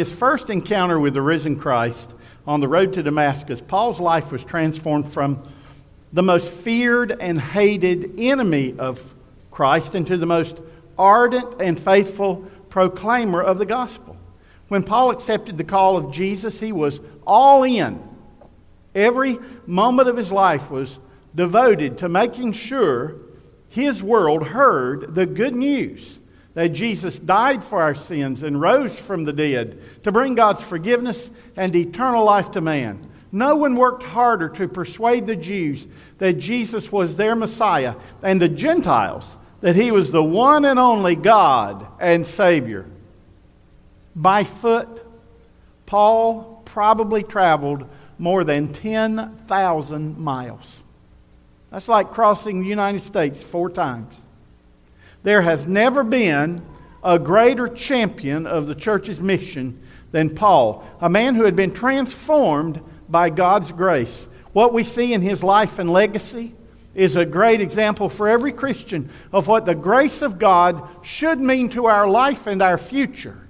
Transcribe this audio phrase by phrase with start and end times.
[0.00, 2.14] His first encounter with the risen Christ
[2.46, 5.46] on the road to Damascus, Paul's life was transformed from
[6.10, 9.14] the most feared and hated enemy of
[9.50, 10.58] Christ into the most
[10.96, 14.16] ardent and faithful proclaimer of the gospel.
[14.68, 18.02] When Paul accepted the call of Jesus, he was all in.
[18.94, 20.98] Every moment of his life was
[21.34, 23.16] devoted to making sure
[23.68, 26.19] his world heard the good news
[26.54, 31.30] that Jesus died for our sins and rose from the dead to bring God's forgiveness
[31.56, 33.08] and eternal life to man.
[33.32, 35.86] No one worked harder to persuade the Jews
[36.18, 41.14] that Jesus was their Messiah and the Gentiles that he was the one and only
[41.14, 42.86] God and Savior.
[44.16, 45.06] By foot,
[45.86, 50.82] Paul probably traveled more than 10,000 miles.
[51.70, 54.20] That's like crossing the United States four times.
[55.22, 56.62] There has never been
[57.02, 59.80] a greater champion of the church's mission
[60.12, 64.28] than Paul, a man who had been transformed by God's grace.
[64.52, 66.54] What we see in his life and legacy
[66.94, 71.68] is a great example for every Christian of what the grace of God should mean
[71.70, 73.46] to our life and our future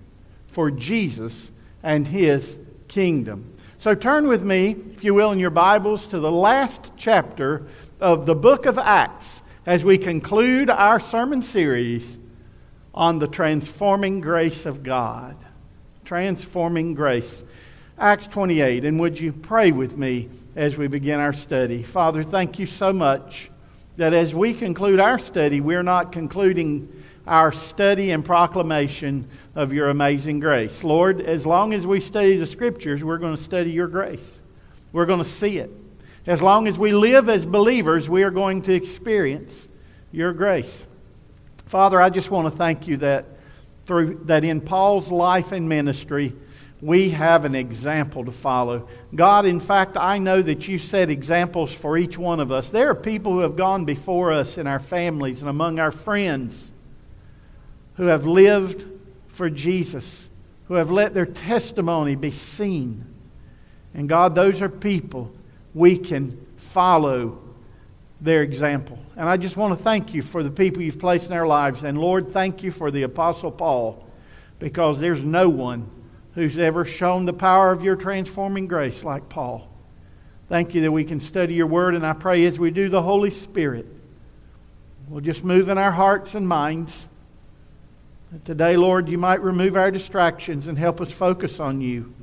[0.46, 1.50] for Jesus
[1.82, 3.54] and his kingdom.
[3.78, 7.66] So turn with me, if you will, in your Bibles to the last chapter
[7.98, 12.16] of the book of Acts as we conclude our sermon series
[12.94, 15.36] on the transforming grace of God.
[16.04, 17.44] Transforming grace.
[17.98, 18.84] Acts 28.
[18.84, 21.82] And would you pray with me as we begin our study?
[21.82, 23.50] Father, thank you so much
[23.96, 26.90] that as we conclude our study, we're not concluding
[27.26, 30.82] our study and proclamation of your amazing grace.
[30.82, 34.40] Lord, as long as we study the scriptures, we're going to study your grace.
[34.92, 35.70] We're going to see it.
[36.26, 39.66] As long as we live as believers, we are going to experience
[40.12, 40.86] your grace.
[41.66, 43.24] Father, I just want to thank you that
[43.86, 46.34] through that in Paul's life and ministry,
[46.82, 48.88] we have an example to follow.
[49.14, 52.68] God, in fact, I know that you set examples for each one of us.
[52.68, 56.70] There are people who have gone before us in our families and among our friends
[57.94, 58.86] who have lived
[59.28, 60.28] for Jesus,
[60.68, 63.04] who have let their testimony be seen.
[63.94, 65.32] And God, those are people
[65.74, 67.38] we can follow
[68.20, 68.98] their example.
[69.16, 71.82] And I just want to thank you for the people you've placed in our lives.
[71.82, 74.06] And Lord, thank you for the Apostle Paul
[74.58, 75.90] because there's no one
[76.34, 79.68] who's ever shown the power of your transforming grace like Paul.
[80.48, 81.94] Thank you that we can study your word.
[81.94, 83.86] And I pray as we do, the Holy Spirit
[85.08, 87.08] will just move in our hearts and minds.
[88.32, 92.14] That today, Lord, you might remove our distractions and help us focus on you.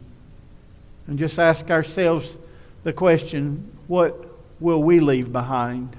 [1.08, 2.38] And just ask ourselves
[2.84, 4.26] the question what
[4.60, 5.96] will we leave behind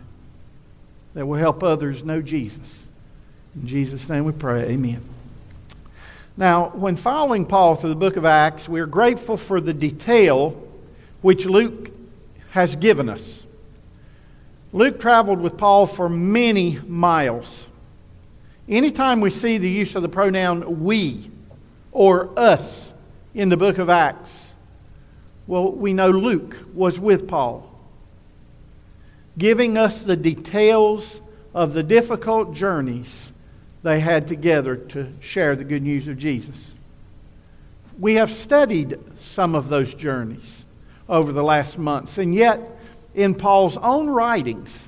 [1.15, 2.87] that will help others know Jesus?
[3.55, 4.63] In Jesus' name we pray.
[4.71, 5.03] Amen.
[6.37, 10.51] Now, when following Paul through the book of Acts, we are grateful for the detail
[11.21, 11.91] which Luke
[12.51, 13.45] has given us.
[14.73, 17.67] Luke traveled with Paul for many miles.
[18.69, 21.31] Anytime we see the use of the pronoun we
[21.91, 22.95] or us
[23.35, 24.48] in the book of Acts,
[25.49, 27.69] well, we know Luke was with Paul
[29.39, 31.21] giving us the details
[31.55, 33.33] of the difficult journeys
[33.85, 36.73] they had together to share the good news of Jesus.
[37.99, 40.67] We have studied some of those journeys
[41.09, 42.61] over the last months, and yet,
[43.15, 44.87] in Paul's own writings,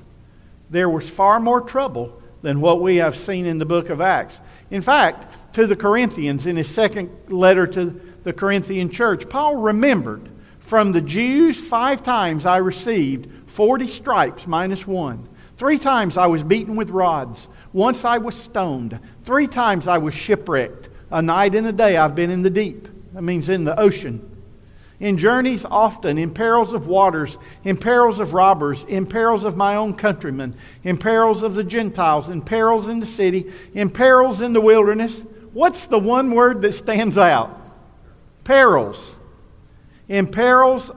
[0.68, 4.40] there was far more trouble than what we have seen in the book of Acts.
[4.70, 10.29] In fact, to the Corinthians, in his second letter to the Corinthian church, Paul remembered
[10.70, 15.28] from the Jews five times I received 40 stripes minus one.
[15.56, 17.48] Three times I was beaten with rods.
[17.72, 19.00] Once I was stoned.
[19.24, 20.88] Three times I was shipwrecked.
[21.10, 22.86] A night and a day I've been in the deep.
[23.14, 24.24] That means in the ocean.
[25.00, 29.74] In journeys often, in perils of waters, in perils of robbers, in perils of my
[29.74, 30.54] own countrymen,
[30.84, 35.24] in perils of the Gentiles, in perils in the city, in perils in the wilderness.
[35.52, 37.60] What's the one word that stands out?
[38.44, 39.18] Perils.
[40.10, 40.90] In perils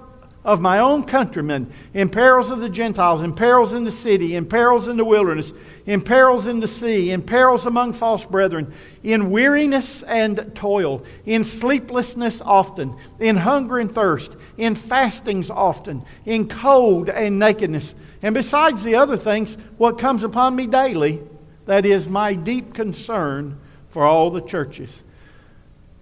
[0.44, 4.48] of my own countrymen, in perils of the Gentiles, in perils in the city, in
[4.48, 5.54] perils in the wilderness,
[5.86, 8.74] in perils in the sea, in perils among false brethren,
[9.04, 16.50] in weariness and toil, in sleeplessness often, in hunger and thirst, in fastings often, in
[16.50, 17.94] cold and nakedness.
[18.24, 21.22] And besides the other things, what comes upon me daily,
[21.68, 23.60] that is my deep concern
[23.90, 25.04] for all the churches.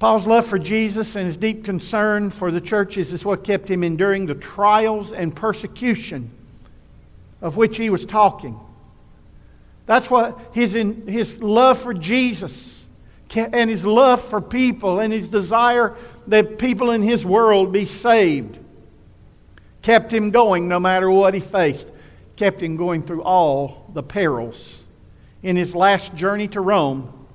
[0.01, 3.83] Paul's love for Jesus and his deep concern for the churches is what kept him
[3.83, 6.31] enduring the trials and persecution
[7.39, 8.59] of which he was talking.
[9.85, 12.83] That's what his, his love for Jesus
[13.35, 15.95] and his love for people and his desire
[16.25, 18.57] that people in his world be saved.
[19.83, 21.91] Kept him going no matter what he faced.
[22.37, 24.83] Kept him going through all the perils.
[25.43, 27.27] In his last journey to Rome,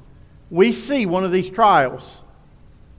[0.51, 2.23] we see one of these trials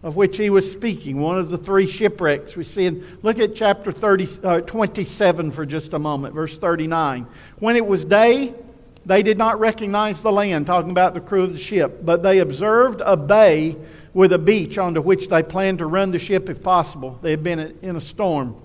[0.07, 2.85] of which he was speaking, one of the three shipwrecks we see.
[2.85, 7.27] In, look at chapter 30, uh, 27 for just a moment, verse 39.
[7.59, 8.53] When it was day,
[9.05, 12.39] they did not recognize the land, talking about the crew of the ship, but they
[12.39, 13.75] observed a bay
[14.13, 17.19] with a beach onto which they planned to run the ship if possible.
[17.21, 18.55] They had been in a storm.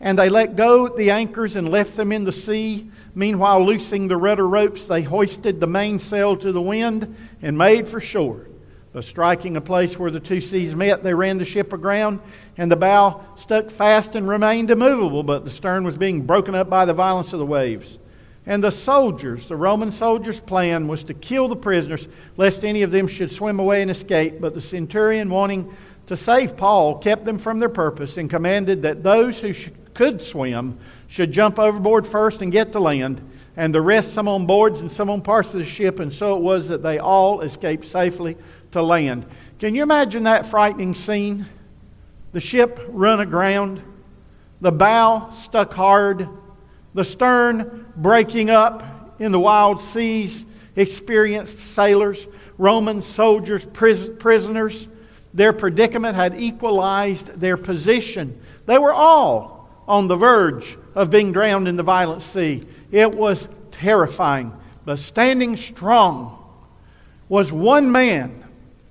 [0.00, 2.90] And they let go the anchors and left them in the sea.
[3.14, 8.00] Meanwhile, loosing the rudder ropes, they hoisted the mainsail to the wind and made for
[8.00, 8.46] shore.
[8.92, 12.20] But striking a place where the two seas met, they ran the ship aground,
[12.56, 16.68] and the bow stuck fast and remained immovable, but the stern was being broken up
[16.68, 17.98] by the violence of the waves.
[18.46, 22.90] And the soldiers, the Roman soldiers' plan was to kill the prisoners, lest any of
[22.90, 24.40] them should swim away and escape.
[24.40, 25.72] But the centurion, wanting
[26.06, 29.54] to save Paul, kept them from their purpose and commanded that those who
[29.94, 33.20] could swim should jump overboard first and get to land,
[33.56, 36.00] and the rest some on boards and some on parts of the ship.
[36.00, 38.36] And so it was that they all escaped safely
[38.72, 39.26] to land.
[39.58, 41.46] Can you imagine that frightening scene?
[42.32, 43.82] The ship run aground,
[44.60, 46.28] the bow stuck hard,
[46.94, 50.46] the stern breaking up in the wild seas,
[50.76, 52.26] experienced sailors,
[52.58, 54.88] Roman soldiers, pris- prisoners.
[55.34, 58.40] Their predicament had equalized their position.
[58.66, 62.62] They were all on the verge of being drowned in the violent sea.
[62.90, 64.52] It was terrifying.
[64.84, 66.36] But standing strong
[67.28, 68.44] was one man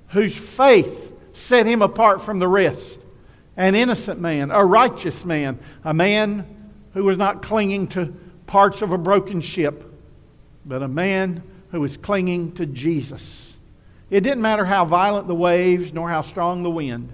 [0.10, 3.00] whose faith set him apart from the rest.
[3.58, 6.46] An innocent man, a righteous man, a man
[6.94, 8.14] who was not clinging to
[8.48, 9.84] parts of a broken ship,
[10.66, 13.54] but a man who was clinging to Jesus.
[14.10, 17.12] It didn't matter how violent the waves nor how strong the wind.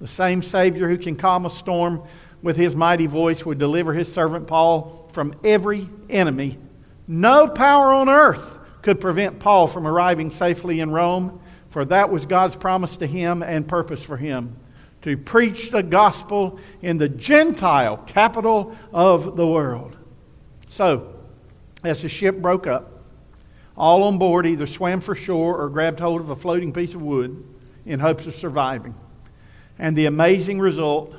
[0.00, 2.02] The same Savior who can calm a storm
[2.42, 6.58] with his mighty voice would deliver his servant Paul from every enemy.
[7.06, 11.40] No power on earth could prevent Paul from arriving safely in Rome
[11.72, 14.56] for that was God's promise to him and purpose for him
[15.00, 19.96] to preach the gospel in the Gentile capital of the world.
[20.68, 21.14] So,
[21.82, 23.02] as the ship broke up,
[23.74, 27.00] all on board either swam for shore or grabbed hold of a floating piece of
[27.00, 27.42] wood
[27.86, 28.94] in hopes of surviving.
[29.78, 31.14] And the amazing result,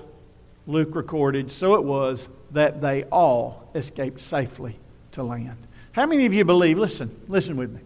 [0.67, 4.77] Luke recorded, so it was that they all escaped safely
[5.13, 5.57] to land.
[5.94, 6.77] How many of you believe?
[6.77, 7.81] Listen, listen with me.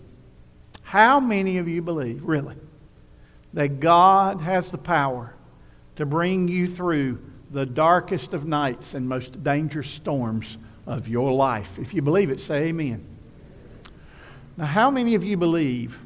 [0.87, 2.55] How many of you believe, really,
[3.51, 5.33] that God has the power
[5.97, 7.19] to bring you through
[7.51, 11.77] the darkest of nights and most dangerous storms of your life?
[11.77, 13.03] If you believe it, say amen.
[14.55, 15.99] Now, how many of you believe?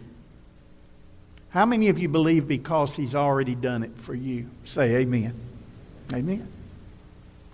[1.50, 4.50] How many of you believe because He's already done it for you?
[4.63, 5.36] Say amen.
[6.12, 6.48] Amen.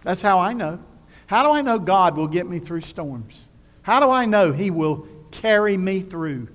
[0.01, 0.79] That's how I know.
[1.25, 3.37] How do I know God will get me through storms?
[3.81, 6.47] How do I know He will carry me through?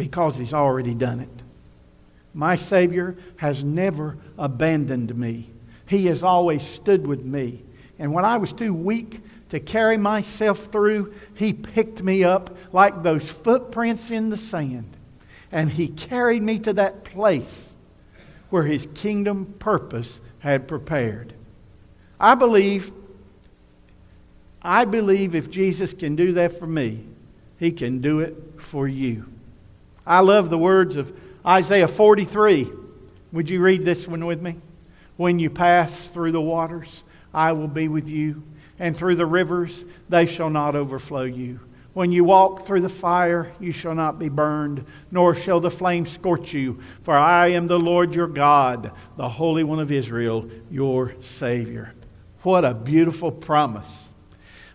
[0.00, 1.28] Because he's already done it.
[2.32, 5.50] My Savior has never abandoned me.
[5.86, 7.62] He has always stood with me.
[7.98, 9.20] And when I was too weak
[9.50, 14.96] to carry myself through, He picked me up like those footprints in the sand.
[15.52, 17.70] And He carried me to that place
[18.48, 21.34] where His kingdom purpose had prepared.
[22.18, 22.90] I believe,
[24.62, 27.04] I believe if Jesus can do that for me,
[27.58, 29.26] He can do it for you.
[30.10, 32.68] I love the words of Isaiah 43.
[33.30, 34.56] Would you read this one with me?
[35.16, 38.42] When you pass through the waters, I will be with you,
[38.80, 41.60] and through the rivers, they shall not overflow you.
[41.92, 46.06] When you walk through the fire, you shall not be burned, nor shall the flame
[46.06, 46.80] scorch you.
[47.02, 51.94] For I am the Lord your God, the Holy One of Israel, your Savior.
[52.42, 54.09] What a beautiful promise.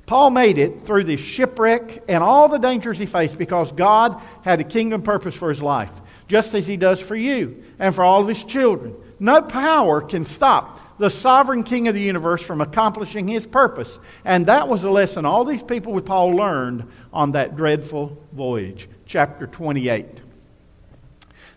[0.05, 4.59] Paul made it through the shipwreck and all the dangers he faced because God had
[4.59, 5.91] a kingdom purpose for his life,
[6.27, 8.95] just as he does for you and for all of his children.
[9.19, 13.99] No power can stop the sovereign king of the universe from accomplishing his purpose.
[14.23, 18.87] And that was a lesson all these people with Paul learned on that dreadful voyage.
[19.05, 20.21] Chapter 28.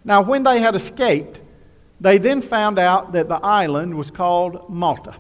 [0.05, 1.41] Now, when they had escaped,
[2.01, 5.15] they then found out that the island was called Malta.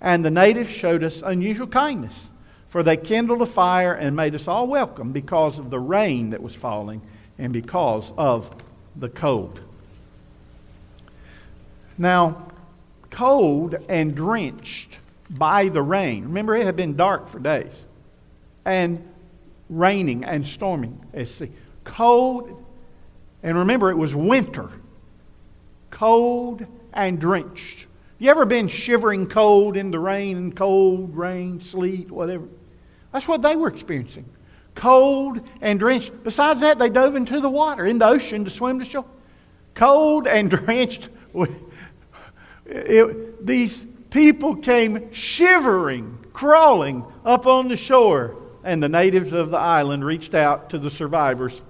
[0.00, 2.27] And the natives showed us unusual kindness,
[2.68, 6.42] for they kindled a fire and made us all welcome because of the rain that
[6.42, 7.00] was falling
[7.38, 8.54] and because of
[8.96, 9.60] the cold.
[11.96, 12.48] Now,
[13.10, 14.98] cold and drenched
[15.30, 16.24] by the rain.
[16.24, 17.84] Remember, it had been dark for days
[18.64, 19.02] and
[19.68, 21.00] raining and storming.
[21.24, 21.50] See,
[21.84, 22.64] cold,
[23.42, 24.70] and remember, it was winter.
[25.90, 27.86] Cold and drenched.
[28.18, 32.44] You ever been shivering cold in the rain and cold, rain, sleet, whatever?
[33.18, 34.26] That's what they were experiencing.
[34.76, 36.12] Cold and drenched.
[36.22, 39.06] Besides that, they dove into the water, in the ocean, to swim to shore.
[39.74, 41.08] Cold and drenched.
[42.64, 49.58] It, these people came shivering, crawling up on the shore, and the natives of the
[49.58, 51.60] island reached out to the survivors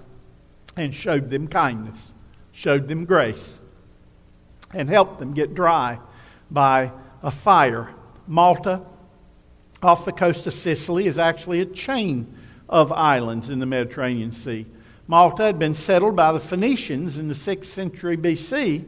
[0.75, 2.13] and showed them kindness,
[2.51, 3.59] showed them grace,
[4.71, 5.97] and helped them get dry
[6.51, 6.91] by
[7.23, 7.89] a fire.
[8.27, 8.83] Malta,
[9.81, 12.33] off the coast of Sicily, is actually a chain
[12.67, 14.65] of islands in the Mediterranean Sea.
[15.07, 18.85] Malta had been settled by the Phoenicians in the 6th century BC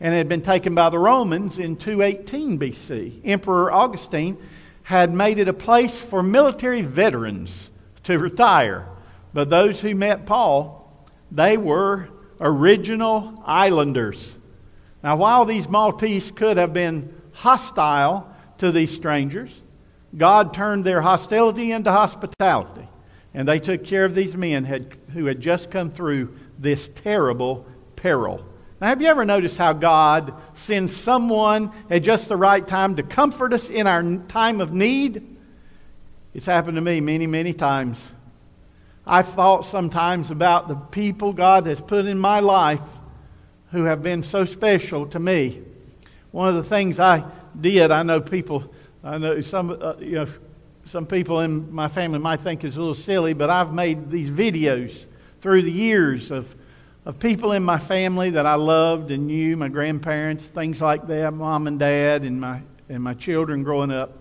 [0.00, 3.20] and had been taken by the Romans in 218 BC.
[3.24, 4.36] Emperor Augustine
[4.82, 7.70] had made it a place for military veterans
[8.02, 8.86] to retire.
[9.32, 12.08] But those who met Paul, they were
[12.40, 14.36] original islanders.
[15.02, 19.50] Now, while these Maltese could have been hostile to these strangers,
[20.16, 22.88] God turned their hostility into hospitality.
[23.32, 27.66] And they took care of these men had, who had just come through this terrible
[27.96, 28.44] peril.
[28.80, 33.02] Now, have you ever noticed how God sends someone at just the right time to
[33.02, 35.36] comfort us in our time of need?
[36.32, 38.10] It's happened to me many, many times.
[39.06, 42.80] I've thought sometimes about the people God has put in my life
[43.70, 45.60] who have been so special to me.
[46.30, 47.24] One of the things I
[47.60, 48.72] did, I know people,
[49.04, 50.26] I know some, uh, you know,
[50.86, 54.30] some people in my family might think it's a little silly, but I've made these
[54.30, 55.04] videos
[55.40, 56.54] through the years of,
[57.04, 61.34] of people in my family that I loved and knew, my grandparents, things like that,
[61.34, 64.18] mom and dad, and my, and my children growing up.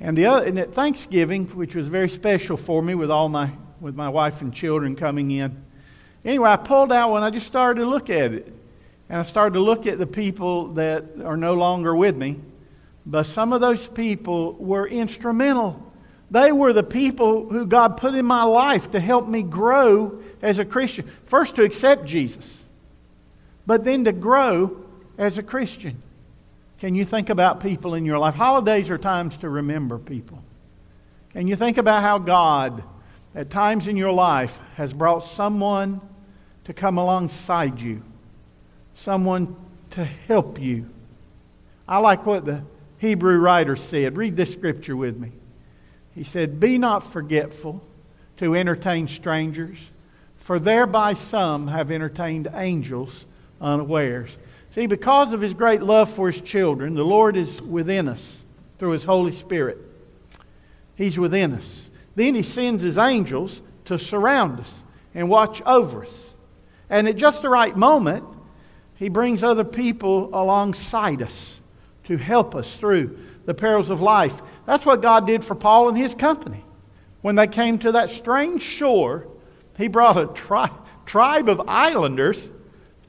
[0.00, 3.52] And, the other, and at Thanksgiving, which was very special for me with all my
[3.80, 5.62] with my wife and children coming in.
[6.24, 7.22] Anyway, I pulled out one.
[7.22, 8.52] I just started to look at it.
[9.08, 12.40] And I started to look at the people that are no longer with me.
[13.06, 15.82] But some of those people were instrumental.
[16.30, 20.58] They were the people who God put in my life to help me grow as
[20.58, 21.10] a Christian.
[21.24, 22.58] First, to accept Jesus,
[23.66, 24.84] but then to grow
[25.16, 26.02] as a Christian.
[26.78, 28.34] Can you think about people in your life?
[28.34, 30.42] Holidays are times to remember people.
[31.32, 32.82] Can you think about how God
[33.34, 36.00] at times in your life has brought someone
[36.64, 38.02] to come alongside you,
[38.94, 39.56] someone
[39.90, 40.88] to help you.
[41.86, 42.62] I like what the
[42.98, 44.16] Hebrew writer said.
[44.16, 45.32] Read this scripture with me.
[46.14, 47.82] He said, Be not forgetful
[48.38, 49.78] to entertain strangers,
[50.36, 53.24] for thereby some have entertained angels
[53.60, 54.30] unawares.
[54.74, 58.38] See, because of his great love for his children, the Lord is within us
[58.78, 59.78] through his Holy Spirit.
[60.94, 61.90] He's within us.
[62.16, 64.82] Then he sends his angels to surround us
[65.14, 66.34] and watch over us.
[66.90, 68.24] And at just the right moment,
[68.96, 71.60] he brings other people alongside us
[72.08, 74.40] to help us through the perils of life.
[74.64, 76.64] That's what God did for Paul and his company.
[77.20, 79.28] When they came to that strange shore,
[79.76, 80.70] he brought a tri-
[81.04, 82.48] tribe of islanders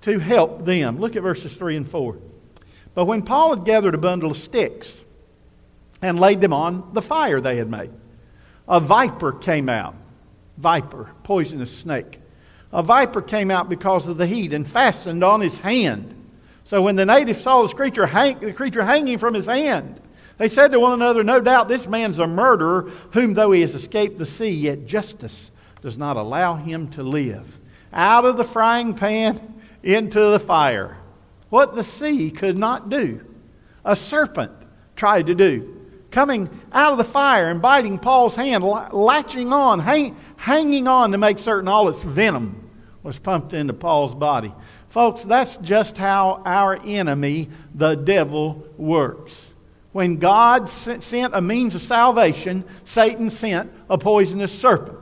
[0.02, 1.00] to help them.
[1.00, 2.18] Look at verses 3 and 4.
[2.94, 5.02] But when Paul had gathered a bundle of sticks
[6.02, 7.92] and laid them on the fire they had made,
[8.68, 9.96] a viper came out.
[10.58, 12.20] Viper, poisonous snake.
[12.74, 16.19] A viper came out because of the heat and fastened on his hand.
[16.70, 20.00] So when the natives saw this creature hang, the creature hanging from his hand,
[20.38, 23.74] they said to one another, No doubt this man's a murderer, whom though he has
[23.74, 25.50] escaped the sea, yet justice
[25.82, 27.58] does not allow him to live.
[27.92, 30.96] Out of the frying pan into the fire.
[31.50, 33.26] What the sea could not do,
[33.84, 34.52] a serpent
[34.96, 35.76] tried to do
[36.12, 41.18] coming out of the fire and biting Paul's hand, latching on, hang, hanging on to
[41.18, 42.70] make certain all its venom
[43.04, 44.54] was pumped into Paul's body.
[44.90, 49.54] Folks, that's just how our enemy, the devil, works.
[49.92, 54.98] When God sent a means of salvation, Satan sent a poisonous serpent.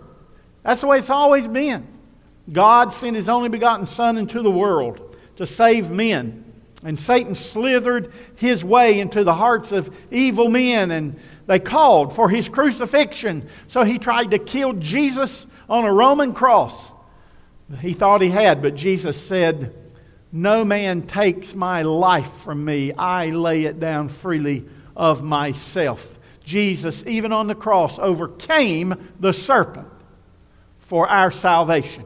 [0.63, 1.87] That's the way it's always been.
[2.51, 6.43] God sent his only begotten Son into the world to save men.
[6.83, 12.29] And Satan slithered his way into the hearts of evil men, and they called for
[12.29, 13.47] his crucifixion.
[13.67, 16.91] So he tried to kill Jesus on a Roman cross.
[17.81, 19.73] He thought he had, but Jesus said,
[20.31, 22.93] No man takes my life from me.
[22.93, 26.17] I lay it down freely of myself.
[26.43, 29.87] Jesus, even on the cross, overcame the serpent
[30.79, 32.05] for our salvation.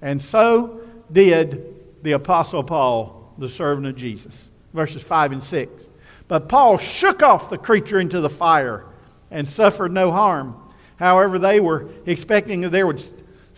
[0.00, 4.48] And so did the Apostle Paul the servant of Jesus.
[4.72, 5.86] Verses 5 and 6.
[6.28, 8.84] But Paul shook off the creature into the fire
[9.32, 10.56] and suffered no harm.
[10.96, 13.02] However, they were expecting that there would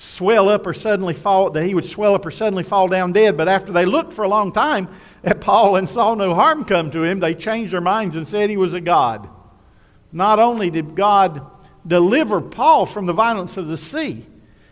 [0.03, 3.37] swell up or suddenly fall, that he would swell up or suddenly fall down dead.
[3.37, 4.89] But after they looked for a long time
[5.23, 8.51] at Paul and saw no harm come to him, they changed their minds and said
[8.51, 9.29] he was a god.
[10.11, 11.47] Not only did God
[11.87, 14.27] deliver Paul from the violence of the sea,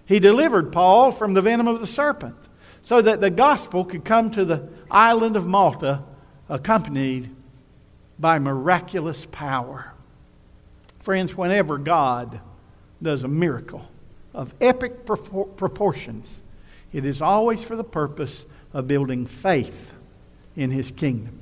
[0.04, 2.36] he delivered Paul from the venom of the serpent
[2.82, 6.02] so that the gospel could come to the island of Malta
[6.48, 7.30] accompanied
[8.18, 9.92] by miraculous power.
[10.98, 12.40] Friends, whenever God
[13.00, 13.88] does a miracle,
[14.40, 16.40] of epic proportions,
[16.94, 19.92] it is always for the purpose of building faith
[20.56, 21.38] in his kingdom.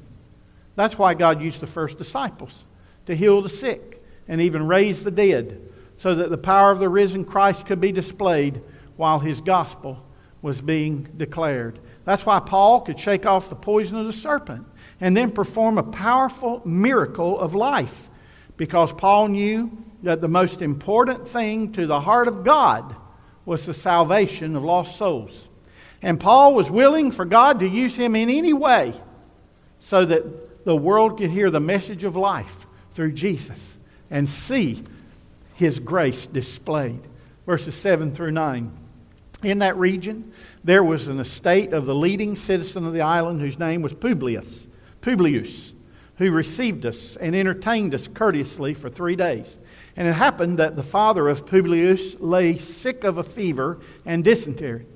[0.74, 2.64] That's why God used the first disciples
[3.06, 5.62] to heal the sick and even raise the dead,
[5.96, 8.60] so that the power of the risen Christ could be displayed
[8.96, 10.04] while his gospel
[10.42, 11.78] was being declared.
[12.04, 14.66] That's why Paul could shake off the poison of the serpent
[15.00, 18.10] and then perform a powerful miracle of life
[18.56, 19.70] because Paul knew
[20.02, 22.94] that the most important thing to the heart of God
[23.44, 25.48] was the salvation of lost souls.
[26.02, 28.94] And Paul was willing for God to use him in any way
[29.80, 33.78] so that the world could hear the message of life through Jesus
[34.10, 34.82] and see
[35.54, 37.00] his grace displayed.
[37.46, 38.70] Verses 7 through 9.
[39.42, 40.32] In that region,
[40.64, 44.66] there was an estate of the leading citizen of the island whose name was Publius.
[45.00, 45.72] Publius,
[46.16, 49.56] who received us and entertained us courteously for three days.
[49.98, 54.86] And it happened that the father of Publius lay sick of a fever and dysentery.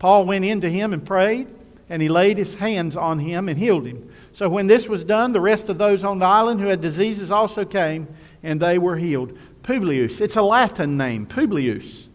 [0.00, 1.46] Paul went in to him and prayed,
[1.88, 4.10] and he laid his hands on him and healed him.
[4.32, 7.30] So when this was done, the rest of those on the island who had diseases
[7.30, 8.08] also came,
[8.42, 9.38] and they were healed.
[9.62, 11.24] Publius, it's a Latin name.
[11.24, 12.08] Publius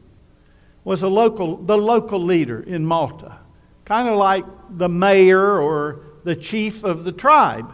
[0.83, 3.37] was a local, the local leader in Malta,
[3.85, 7.71] kind of like the mayor or the chief of the tribe.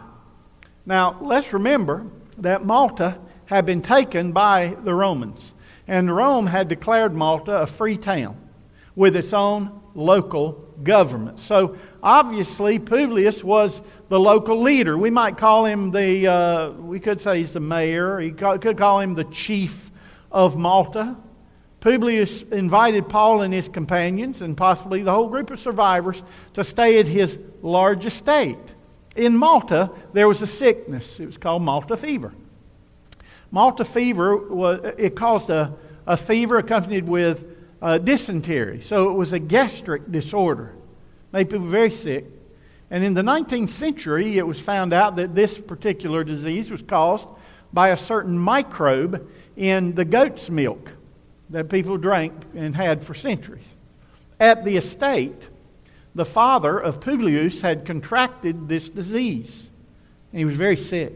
[0.86, 2.06] Now, let's remember
[2.38, 3.18] that Malta
[3.50, 5.56] had been taken by the Romans.
[5.88, 8.36] And Rome had declared Malta a free town
[8.94, 10.52] with its own local
[10.84, 11.40] government.
[11.40, 14.96] So obviously, Publius was the local leader.
[14.96, 19.00] We might call him the, uh, we could say he's the mayor, he could call
[19.00, 19.90] him the chief
[20.30, 21.16] of Malta.
[21.80, 26.22] Publius invited Paul and his companions, and possibly the whole group of survivors,
[26.54, 28.76] to stay at his large estate.
[29.16, 31.18] In Malta, there was a sickness.
[31.18, 32.32] It was called Malta fever.
[33.50, 35.74] Malta fever, was, it caused a,
[36.06, 37.44] a fever accompanied with
[37.82, 38.82] uh, dysentery.
[38.82, 40.74] So it was a gastric disorder,
[41.32, 42.26] made people very sick.
[42.90, 47.28] And in the 19th century, it was found out that this particular disease was caused
[47.72, 50.90] by a certain microbe in the goat's milk
[51.50, 53.74] that people drank and had for centuries.
[54.38, 55.48] At the estate,
[56.14, 59.70] the father of Publius had contracted this disease,
[60.32, 61.12] and he was very sick.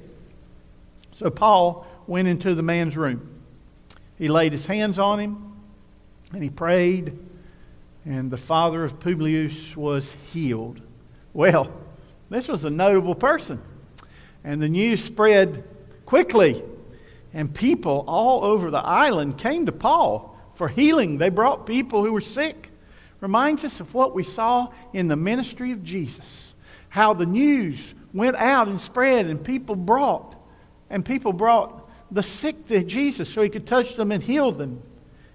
[1.17, 3.31] So Paul went into the man's room.
[4.19, 5.55] He laid his hands on him
[6.33, 7.17] and he prayed,
[8.05, 10.81] and the father of Publius was healed.
[11.33, 11.71] Well,
[12.29, 13.63] this was a notable person.
[14.43, 15.65] And the news spread
[16.05, 16.63] quickly,
[17.33, 21.19] and people all over the island came to Paul for healing.
[21.19, 22.71] They brought people who were sick.
[23.21, 26.55] Reminds us of what we saw in the ministry of Jesus.
[26.89, 30.37] How the news went out and spread, and people brought,
[30.91, 31.84] and people brought
[32.15, 34.81] the sick to Jesus so he could touch them and heal them.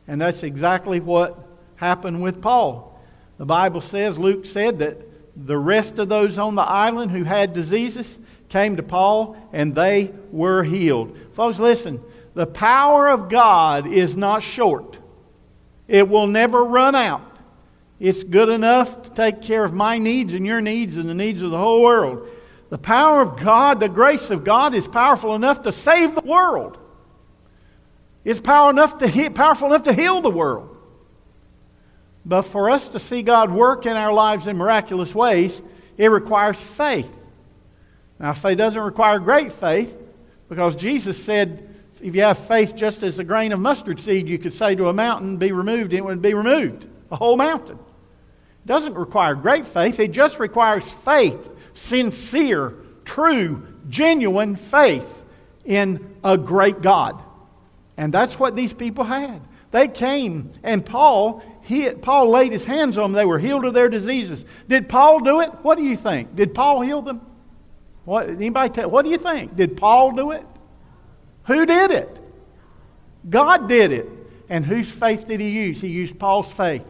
[0.08, 1.38] And that's exactly what
[1.76, 3.00] happened with Paul.
[3.38, 4.98] The Bible says, Luke said that
[5.36, 10.12] the rest of those on the island who had diseases came to Paul and they
[10.32, 11.18] were healed.
[11.34, 12.02] Folks, listen,
[12.34, 14.98] the power of God is not short,
[15.88, 17.26] it will never run out.
[18.00, 21.42] It's good enough to take care of my needs and your needs and the needs
[21.42, 22.30] of the whole world.
[22.70, 26.78] The power of God, the grace of God is powerful enough to save the world.
[28.24, 30.78] It's power enough to powerful enough to heal the world.
[32.26, 35.62] But for us to see God work in our lives in miraculous ways,
[35.98, 37.12] it requires faith.
[38.20, 39.96] Now, faith doesn't require great faith
[40.48, 41.68] because Jesus said,
[42.02, 44.90] if you have faith just as a grain of mustard seed, you could say to
[44.90, 46.88] a mountain, be removed, and it would be removed.
[47.12, 47.78] A whole mountain.
[47.78, 52.74] It doesn't require great faith, it just requires faith sincere,
[53.06, 55.24] true, genuine faith
[55.66, 57.22] in a great God.
[57.98, 59.42] And that's what these people had.
[59.72, 63.18] They came, and Paul, he, Paul laid his hands on them.
[63.20, 64.46] They were healed of their diseases.
[64.68, 65.50] Did Paul do it?
[65.62, 66.36] What do you think?
[66.36, 67.22] Did Paul heal them?
[68.06, 69.56] What, anybody tell, what do you think?
[69.56, 70.46] Did Paul do it?
[71.44, 72.18] Who did it?
[73.30, 74.10] God did it.
[74.50, 75.80] And whose faith did he use?
[75.80, 76.86] He used Paul's faith.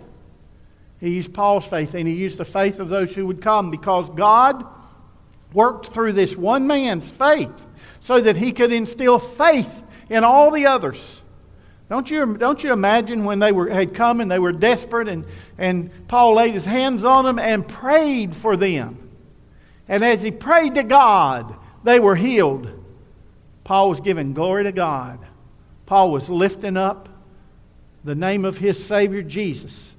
[0.99, 4.09] He used Paul's faith, and he used the faith of those who would come because
[4.09, 4.65] God
[5.53, 7.65] worked through this one man's faith
[8.01, 11.19] so that he could instill faith in all the others
[11.89, 15.25] Don't you, don't you imagine when they were, had come and they were desperate and,
[15.57, 19.09] and Paul laid his hands on them and prayed for them?
[19.88, 22.69] And as he prayed to God, they were healed.
[23.63, 25.19] Paul was giving glory to God.
[25.88, 27.09] Paul was lifting up
[28.03, 29.95] the name of his Savior Jesus.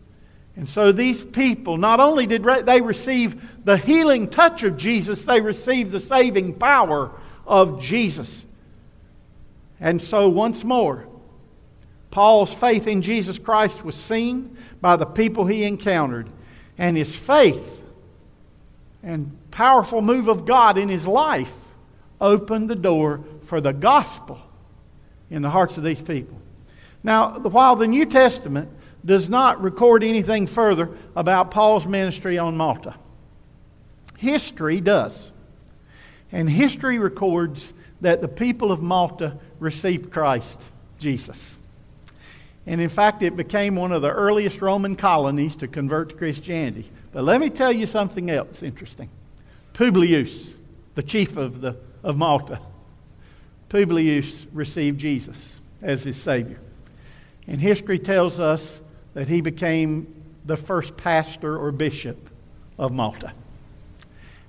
[0.60, 5.40] And so these people, not only did they receive the healing touch of Jesus, they
[5.40, 7.12] received the saving power
[7.46, 8.44] of Jesus.
[9.80, 11.08] And so, once more,
[12.10, 16.28] Paul's faith in Jesus Christ was seen by the people he encountered.
[16.76, 17.82] And his faith
[19.02, 21.56] and powerful move of God in his life
[22.20, 24.38] opened the door for the gospel
[25.30, 26.38] in the hearts of these people.
[27.02, 28.68] Now, while the New Testament
[29.04, 32.94] does not record anything further about Paul's ministry on Malta,
[34.18, 35.32] history does.
[36.32, 40.60] And history records that the people of Malta received Christ,
[40.98, 41.56] Jesus.
[42.66, 46.88] And in fact, it became one of the earliest Roman colonies to convert to Christianity.
[47.12, 49.08] But let me tell you something else interesting.
[49.72, 50.52] Publius,
[50.94, 52.60] the chief of, the, of Malta,
[53.68, 56.60] Publius received Jesus as his Savior.
[57.46, 58.80] And history tells us
[59.20, 60.06] that he became
[60.46, 62.30] the first pastor or bishop
[62.78, 63.34] of Malta.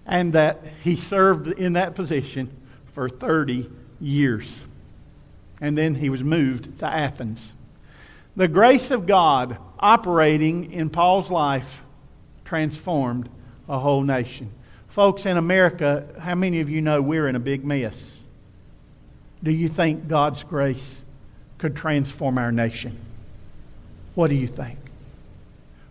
[0.06, 2.50] And that he served in that position
[2.94, 4.64] for 30 years.
[5.60, 7.54] And then he was moved to Athens.
[8.38, 11.82] The grace of God operating in Paul's life
[12.46, 13.28] transformed
[13.68, 14.52] a whole nation.
[14.88, 18.16] Folks, in America, how many of you know we're in a big mess?
[19.44, 21.04] Do you think God's grace
[21.58, 22.98] could transform our nation?
[24.15, 24.78] What do you think?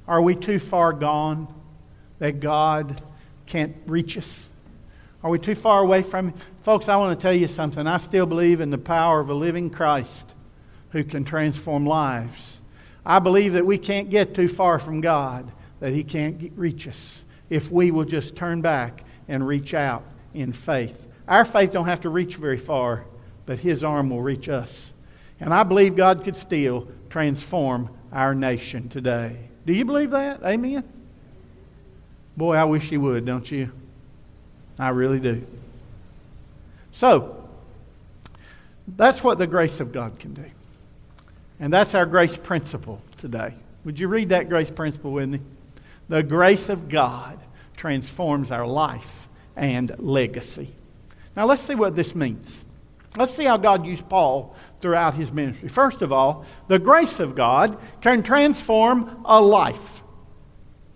[0.07, 1.53] Are we too far gone
[2.19, 3.01] that God
[3.47, 4.49] can't reach us?
[5.23, 6.35] Are we too far away from Him?
[6.63, 7.87] Folks, I want to tell you something.
[7.87, 10.35] I still believe in the power of a living Christ
[10.91, 12.61] who can transform lives.
[13.05, 17.23] I believe that we can't get too far from God, that He can't reach us
[17.49, 20.05] if we will just turn back and reach out
[20.35, 21.07] in faith.
[21.29, 23.05] Our faith don't have to reach very far,
[23.47, 24.93] but His arm will reach us.
[25.39, 29.37] And I believe God could still transform our nation today.
[29.67, 30.43] Do you believe that?
[30.43, 30.85] Amen?
[32.37, 33.71] Boy, I wish He would, don't you?
[34.79, 35.47] I really do.
[36.93, 37.49] So,
[38.97, 40.45] that's what the grace of God can do.
[41.61, 43.55] And that's our grace principle today.
[43.85, 45.41] Would you read that grace principle with me?
[46.09, 47.39] The grace of God
[47.77, 50.71] transforms our life and legacy.
[51.37, 52.65] Now let's see what this means.
[53.17, 55.69] Let's see how God used Paul throughout his ministry.
[55.69, 60.03] First of all, the grace of God can transform a life.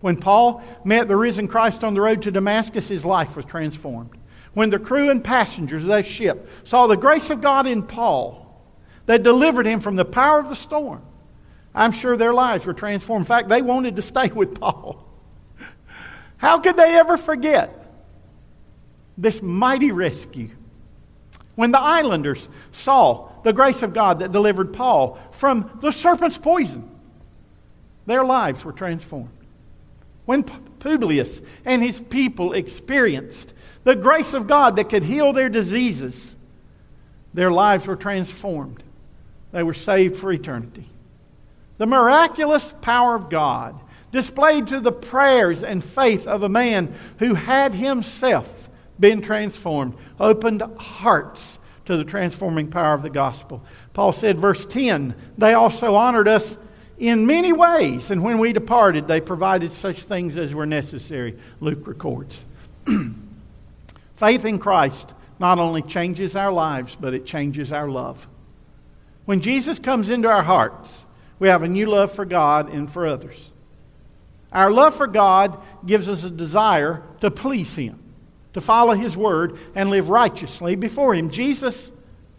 [0.01, 4.11] When Paul met the risen Christ on the road to Damascus, his life was transformed.
[4.53, 8.45] When the crew and passengers of that ship saw the grace of God in Paul,
[9.07, 11.03] that delivered him from the power of the storm.
[11.75, 13.23] I'm sure their lives were transformed.
[13.23, 15.05] In fact, they wanted to stay with Paul.
[16.37, 17.93] How could they ever forget
[19.19, 20.51] this mighty rescue?
[21.55, 26.91] When the islanders saw the grace of God that delivered Paul from the serpent's poison,
[28.07, 29.31] their lives were transformed.
[30.25, 33.53] When Publius and his people experienced
[33.85, 36.35] the grace of God that could heal their diseases,
[37.33, 38.83] their lives were transformed.
[39.53, 40.87] They were saved for eternity.
[41.79, 43.79] The miraculous power of God
[44.13, 50.63] displayed to the prayers and faith of a man who had himself been transformed opened
[50.79, 53.63] hearts to the transforming power of the gospel.
[53.93, 56.57] Paul said, verse 10, they also honored us
[56.99, 61.87] in many ways, and when we departed, they provided such things as were necessary, Luke
[61.87, 62.45] records.
[64.15, 68.29] Faith in Christ not only changes our lives, but it changes our love.
[69.25, 71.05] When Jesus comes into our hearts,
[71.39, 73.51] we have a new love for God and for others.
[74.53, 77.99] Our love for God gives us a desire to please Him,
[78.55, 81.31] to follow His word, and live righteously before Him.
[81.31, 81.93] Jesus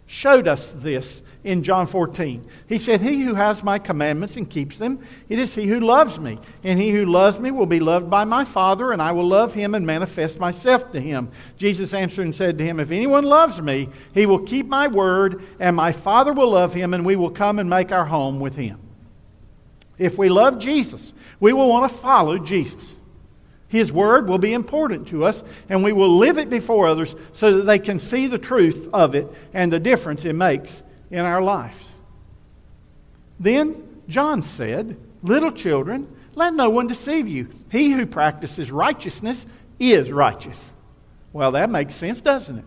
[0.06, 2.46] showed us this in John 14.
[2.68, 6.18] He said, He who has my commandments and keeps them, it is he who loves
[6.18, 6.38] me.
[6.64, 9.54] And he who loves me will be loved by my Father, and I will love
[9.54, 11.30] him and manifest myself to him.
[11.56, 15.42] Jesus answered and said to him, If anyone loves me, he will keep my word,
[15.58, 18.54] and my Father will love him, and we will come and make our home with
[18.54, 18.78] him.
[19.98, 22.95] If we love Jesus, we will want to follow Jesus.
[23.76, 27.58] His word will be important to us, and we will live it before others so
[27.58, 31.42] that they can see the truth of it and the difference it makes in our
[31.42, 31.88] lives.
[33.38, 37.48] Then John said, Little children, let no one deceive you.
[37.70, 39.44] He who practices righteousness
[39.78, 40.72] is righteous.
[41.34, 42.64] Well, that makes sense, doesn't it?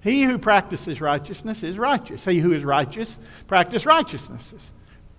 [0.00, 2.24] He who practices righteousness is righteous.
[2.24, 4.70] He who is righteous practices righteousness.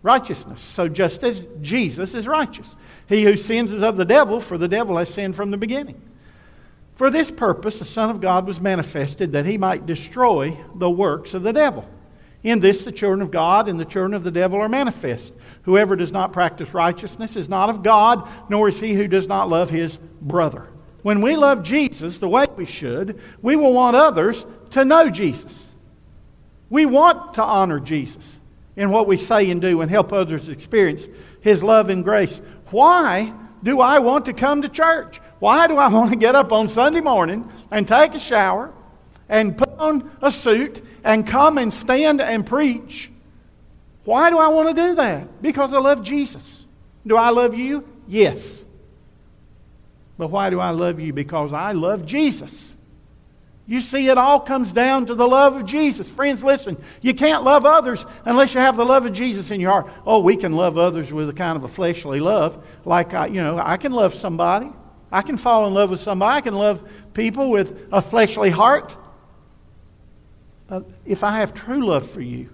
[0.02, 0.62] Righteousness.
[0.62, 2.68] So just as Jesus is righteous.
[3.08, 6.02] He who sins is of the devil, for the devil has sinned from the beginning.
[6.96, 11.34] For this purpose the Son of God was manifested that he might destroy the works
[11.34, 11.88] of the devil.
[12.44, 15.34] In this the children of God and the children of the devil are manifest.
[15.64, 19.50] Whoever does not practice righteousness is not of God, nor is he who does not
[19.50, 20.68] love his brother.
[21.02, 25.66] When we love Jesus the way we should, we will want others to know Jesus.
[26.70, 28.39] We want to honor Jesus
[28.80, 31.06] in what we say and do and help others experience
[31.42, 32.40] his love and grace.
[32.72, 35.20] Why do I want to come to church?
[35.40, 38.74] Why do I want to get up on Sunday morning and take a shower
[39.28, 43.12] and put on a suit and come and stand and preach?
[44.06, 45.42] Why do I want to do that?
[45.42, 46.66] Because I love Jesus.
[47.06, 47.86] Do I love you?
[48.08, 48.64] Yes.
[50.18, 51.12] But why do I love you?
[51.12, 52.69] Because I love Jesus.
[53.70, 56.10] You see, it all comes down to the love of Jesus.
[56.10, 59.70] Friends, listen, you can't love others unless you have the love of Jesus in your
[59.70, 59.92] heart.
[60.08, 62.66] Oh, we can love others with a kind of a fleshly love.
[62.84, 64.72] Like, I, you know, I can love somebody.
[65.12, 66.38] I can fall in love with somebody.
[66.38, 68.96] I can love people with a fleshly heart.
[70.66, 72.50] But if I have true love for you,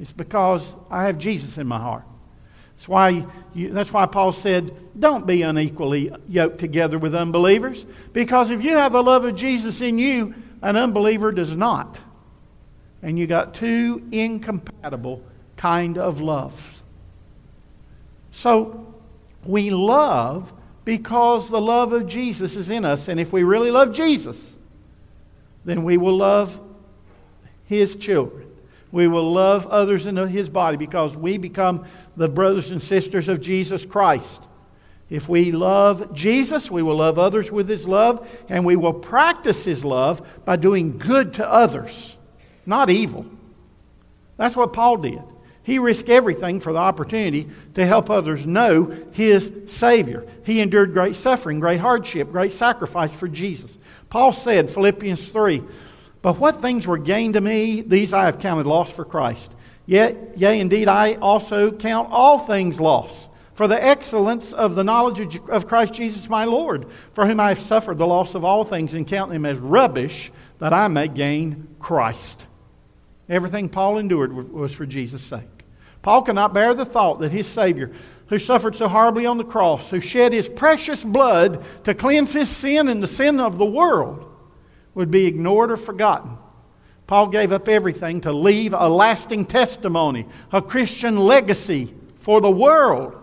[0.00, 2.04] it's because I have Jesus in my heart.
[2.74, 3.24] That's why,
[3.54, 7.86] you, that's why Paul said, Don't be unequally yoked together with unbelievers.
[8.12, 11.98] Because if you have the love of Jesus in you, an unbeliever does not.
[13.02, 15.22] And you got two incompatible
[15.56, 16.82] kind of loves.
[18.30, 18.94] So
[19.44, 20.52] we love
[20.84, 23.08] because the love of Jesus is in us.
[23.08, 24.56] And if we really love Jesus,
[25.64, 26.60] then we will love
[27.66, 28.46] his children.
[28.92, 31.84] We will love others in His body because we become
[32.16, 34.42] the brothers and sisters of Jesus Christ.
[35.08, 39.64] If we love Jesus, we will love others with His love, and we will practice
[39.64, 42.16] His love by doing good to others,
[42.64, 43.24] not evil.
[44.36, 45.22] That's what Paul did.
[45.62, 50.24] He risked everything for the opportunity to help others know his Savior.
[50.44, 53.76] He endured great suffering, great hardship, great sacrifice for Jesus.
[54.08, 55.64] Paul said, Philippians 3,
[56.22, 59.56] but what things were gained to me, these I have counted loss for Christ.
[59.86, 63.25] Yet, yea, indeed, I also count all things loss
[63.56, 67.58] for the excellence of the knowledge of Christ Jesus my Lord, for whom I have
[67.58, 71.66] suffered the loss of all things and count them as rubbish, that I may gain
[71.80, 72.44] Christ.
[73.30, 75.64] Everything Paul endured was for Jesus' sake.
[76.02, 77.92] Paul cannot bear the thought that his Savior,
[78.26, 82.50] who suffered so horribly on the cross, who shed his precious blood to cleanse his
[82.50, 84.30] sin and the sin of the world,
[84.94, 86.36] would be ignored or forgotten.
[87.06, 93.22] Paul gave up everything to leave a lasting testimony, a Christian legacy for the world.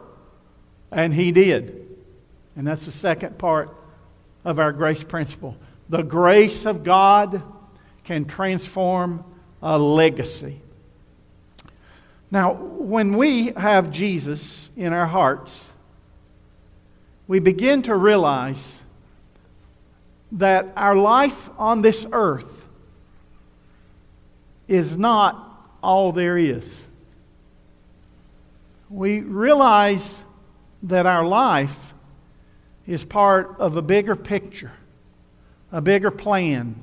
[0.94, 1.88] And he did.
[2.56, 3.76] And that's the second part
[4.46, 5.58] of our grace principle.
[5.90, 7.42] The grace of God
[8.04, 9.24] can transform
[9.62, 10.62] a legacy.
[12.30, 15.70] Now, when we have Jesus in our hearts,
[17.28, 18.80] we begin to realize
[20.34, 22.66] that our life on this earth
[24.68, 26.86] is not all there is.
[28.90, 30.24] We realize
[30.84, 31.94] that our life
[32.86, 34.72] is part of a bigger picture,
[35.72, 36.76] a bigger plan,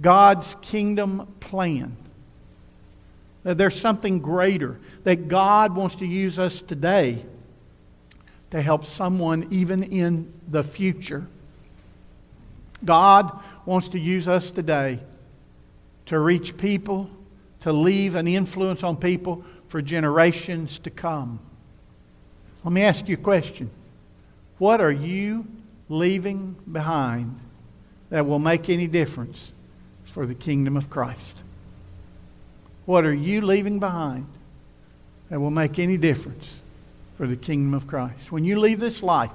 [0.00, 1.96] God's kingdom plan.
[3.44, 7.24] That there's something greater, that God wants to use us today
[8.50, 11.26] to help someone even in the future.
[12.84, 15.00] God wants to use us today
[16.06, 17.10] to reach people,
[17.60, 21.40] to leave an influence on people for generations to come.
[22.64, 23.70] Let me ask you a question.
[24.58, 25.46] What are you
[25.88, 27.38] leaving behind
[28.10, 29.52] that will make any difference
[30.04, 31.42] for the kingdom of Christ?
[32.86, 34.26] What are you leaving behind
[35.30, 36.48] that will make any difference
[37.16, 38.32] for the kingdom of Christ?
[38.32, 39.30] When you leave this life,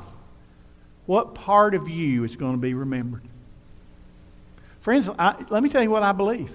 [1.06, 3.22] what part of you is going to be remembered?
[4.82, 6.52] Friends, I, let me tell you what I believe.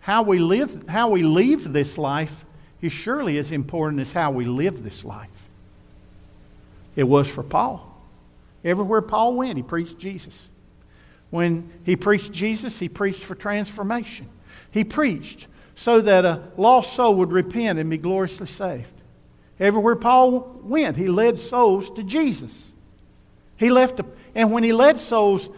[0.00, 2.44] How we, live, how we leave this life
[2.82, 5.43] is surely as important as how we live this life.
[6.96, 7.90] It was for Paul.
[8.64, 10.48] Everywhere Paul went, he preached Jesus.
[11.30, 14.28] When he preached Jesus, he preached for transformation.
[14.70, 18.92] He preached so that a lost soul would repent and be gloriously saved.
[19.58, 22.72] Everywhere Paul went, he led souls to Jesus.
[23.56, 25.48] He left, a, and when he led souls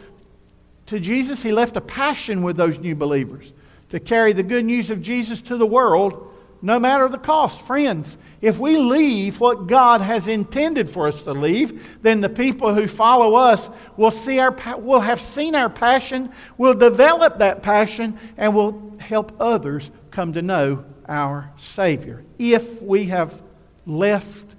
[0.87, 3.53] to Jesus, he left a passion with those new believers
[3.91, 6.33] to carry the good news of Jesus to the world,
[6.67, 7.61] no matter the cost.
[7.61, 12.75] Friends, if we leave what God has intended for us to leave, then the people
[12.75, 18.19] who follow us will, see our, will have seen our passion, will develop that passion,
[18.37, 22.25] and will help others come to know our Savior.
[22.37, 23.41] If we have
[23.87, 24.57] left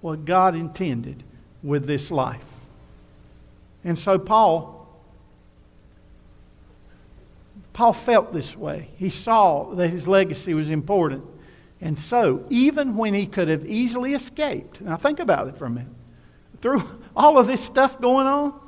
[0.00, 1.22] what God intended
[1.62, 2.44] with this life.
[3.84, 4.74] And so Paul
[7.72, 8.88] Paul felt this way.
[8.96, 11.35] He saw that his legacy was important.
[11.80, 15.70] And so, even when he could have easily escaped, now think about it for a
[15.70, 15.92] minute,
[16.60, 16.82] through
[17.16, 18.58] all of this stuff going on,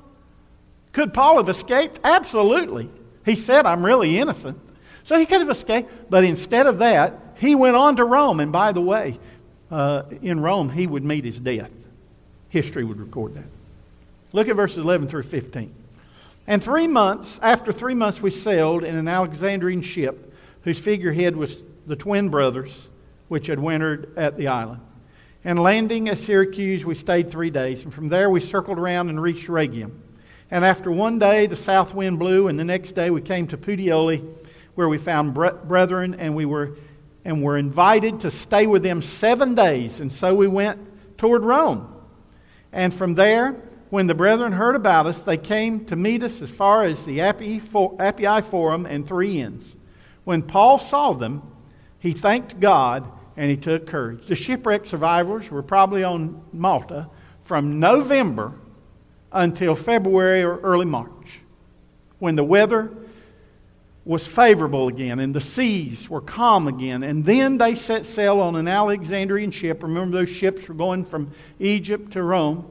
[0.93, 2.01] could Paul have escaped?
[2.05, 2.91] Absolutely.
[3.25, 4.59] He said, I'm really innocent.
[5.05, 8.41] So he could have escaped, but instead of that, he went on to Rome.
[8.41, 9.19] And by the way,
[9.71, 11.71] uh, in Rome, he would meet his death.
[12.49, 13.45] History would record that.
[14.33, 15.75] Look at verses 11 through 15.
[16.47, 21.63] And three months, after three months, we sailed in an Alexandrian ship whose figurehead was
[21.87, 22.88] the twin brothers
[23.29, 24.81] which had wintered at the island.
[25.45, 27.85] And landing at Syracuse, we stayed three days.
[27.85, 30.03] And from there, we circled around and reached Rhegium.
[30.51, 33.57] And after one day, the south wind blew, and the next day, we came to
[33.57, 34.25] Puteoli,
[34.75, 36.77] where we found brethren, and we were,
[37.25, 40.01] and were invited to stay with them seven days.
[40.01, 40.81] And so we went
[41.19, 41.95] toward Rome.
[42.73, 43.53] And from there,
[43.91, 47.19] when the brethren heard about us, they came to meet us as far as the
[47.19, 49.77] Appii Forum and Three Inns.
[50.25, 51.43] When Paul saw them,
[51.99, 54.27] he thanked God and he took courage.
[54.27, 57.09] The shipwreck survivors were probably on Malta
[57.41, 58.53] from November
[59.31, 61.41] until February or early March,
[62.19, 62.91] when the weather
[64.05, 67.05] was favorable again and the seas were calm again.
[67.05, 69.85] And then they set sail on an Alexandrian ship.
[69.85, 72.69] Remember, those ships were going from Egypt to Rome.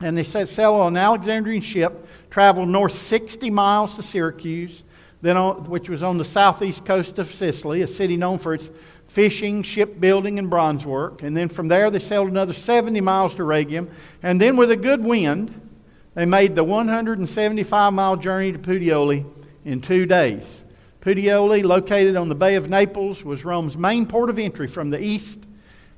[0.00, 4.84] And they set sail on an Alexandrian ship, traveled north 60 miles to Syracuse,
[5.22, 8.70] then on, which was on the southeast coast of Sicily, a city known for its
[9.12, 11.22] fishing, shipbuilding, and bronze work.
[11.22, 13.90] And then from there, they sailed another 70 miles to Rhegium.
[14.22, 15.60] And then, with a good wind,
[16.14, 19.24] they made the 175 mile journey to Puteoli
[19.64, 20.64] in two days.
[21.00, 25.02] Puteoli, located on the Bay of Naples, was Rome's main port of entry from the
[25.02, 25.40] east.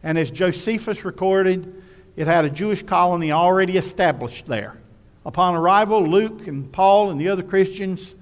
[0.02, 1.82] And as Josephus recorded,
[2.16, 4.76] it had a Jewish colony already established there.
[5.24, 8.14] Upon arrival, Luke and Paul and the other Christians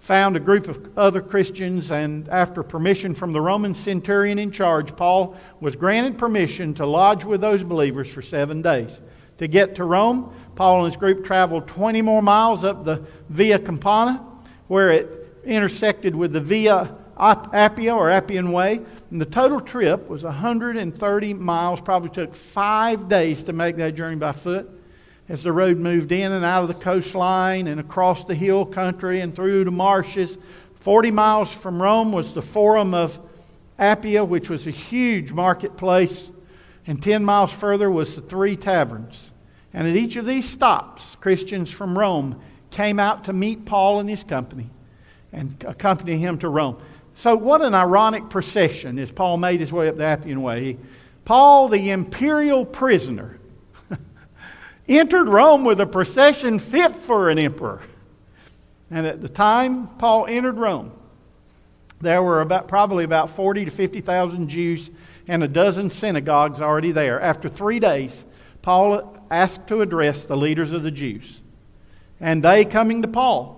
[0.00, 4.96] found a group of other Christians, and after permission from the Roman centurion in charge,
[4.96, 9.00] Paul was granted permission to lodge with those believers for seven days.
[9.38, 13.58] To get to Rome, Paul and his group traveled 20 more miles up the Via
[13.58, 14.24] Campana,
[14.68, 18.80] where it intersected with the Via Appia or Appian Way.
[19.10, 24.16] And the total trip was 130 miles, probably took five days to make that journey
[24.16, 24.79] by foot
[25.30, 29.20] as the road moved in and out of the coastline and across the hill country
[29.20, 30.36] and through the marshes.
[30.80, 33.16] 40 miles from Rome was the Forum of
[33.78, 36.32] Appia, which was a huge marketplace.
[36.84, 39.30] And 10 miles further was the Three Taverns.
[39.72, 42.40] And at each of these stops, Christians from Rome
[42.72, 44.68] came out to meet Paul and his company
[45.32, 46.82] and accompany him to Rome.
[47.14, 50.76] So, what an ironic procession as Paul made his way up the Appian Way.
[51.24, 53.39] Paul, the imperial prisoner,
[54.90, 57.80] entered Rome with a procession fit for an emperor.
[58.90, 60.92] And at the time Paul entered Rome,
[62.00, 64.90] there were about, probably about 40 to 50,000 Jews
[65.28, 67.20] and a dozen synagogues already there.
[67.20, 68.24] After three days,
[68.62, 71.40] Paul asked to address the leaders of the Jews.
[72.18, 73.56] And they, coming to Paul,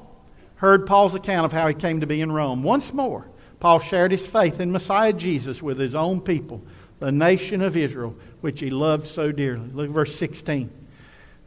[0.56, 2.62] heard Paul's account of how he came to be in Rome.
[2.62, 3.26] Once more,
[3.58, 6.62] Paul shared his faith in Messiah Jesus with his own people,
[6.98, 9.68] the nation of Israel, which he loved so dearly.
[9.72, 10.81] Look at verse 16.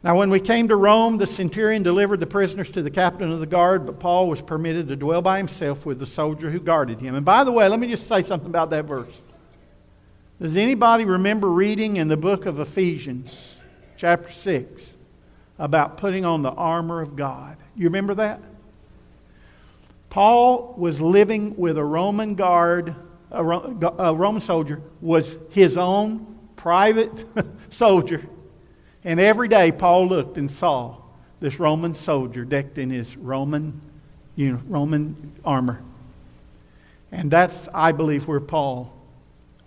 [0.06, 3.40] Now, when we came to Rome, the centurion delivered the prisoners to the captain of
[3.40, 7.00] the guard, but Paul was permitted to dwell by himself with the soldier who guarded
[7.00, 7.16] him.
[7.16, 9.20] And by the way, let me just say something about that verse.
[10.40, 13.56] Does anybody remember reading in the book of Ephesians,
[13.96, 14.92] chapter 6,
[15.58, 17.56] about putting on the armor of God?
[17.74, 18.40] You remember that?
[20.08, 22.94] Paul was living with a Roman guard,
[23.32, 27.24] a, Roman soldier, was his own private
[27.70, 28.24] soldier.
[29.06, 30.96] And every day Paul looked and saw
[31.38, 33.80] this Roman soldier decked in his Roman,
[34.34, 35.80] you know, Roman armor.
[37.12, 38.92] And that's, I believe, where Paul,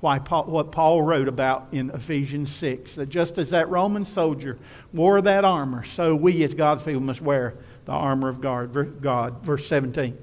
[0.02, 4.58] why Paul, what Paul wrote about in Ephesians 6, that just as that Roman soldier
[4.92, 7.54] wore that armor, so we as God's people must wear
[7.86, 9.02] the armor of God.
[9.02, 10.18] God verse 17.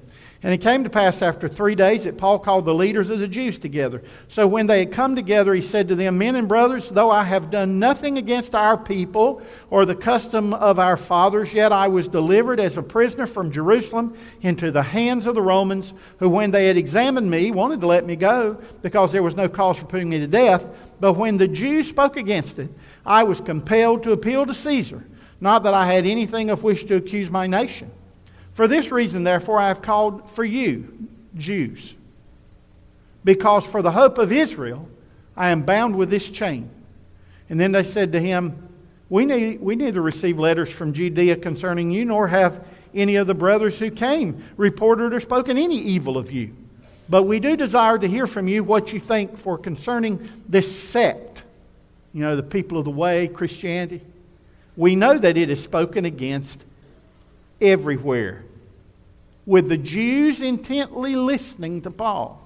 [0.46, 3.26] And it came to pass after three days that Paul called the leaders of the
[3.26, 4.00] Jews together.
[4.28, 7.24] So when they had come together, he said to them, Men and brothers, though I
[7.24, 12.06] have done nothing against our people or the custom of our fathers, yet I was
[12.06, 16.68] delivered as a prisoner from Jerusalem into the hands of the Romans, who, when they
[16.68, 20.10] had examined me, wanted to let me go because there was no cause for putting
[20.10, 20.64] me to death.
[21.00, 22.70] But when the Jews spoke against it,
[23.04, 25.04] I was compelled to appeal to Caesar,
[25.40, 27.90] not that I had anything of which to accuse my nation.
[28.56, 31.94] For this reason, therefore, I have called for you, Jews,
[33.22, 34.88] because for the hope of Israel
[35.36, 36.70] I am bound with this chain.
[37.50, 38.70] And then they said to him,
[39.10, 43.34] we, need, we neither receive letters from Judea concerning you, nor have any of the
[43.34, 46.56] brothers who came reported or spoken any evil of you.
[47.10, 51.44] But we do desire to hear from you what you think for concerning this sect,
[52.14, 54.00] you know, the people of the way, Christianity.
[54.78, 56.64] We know that it is spoken against
[57.60, 58.44] everywhere,
[59.44, 62.42] with the Jews intently listening to Paul.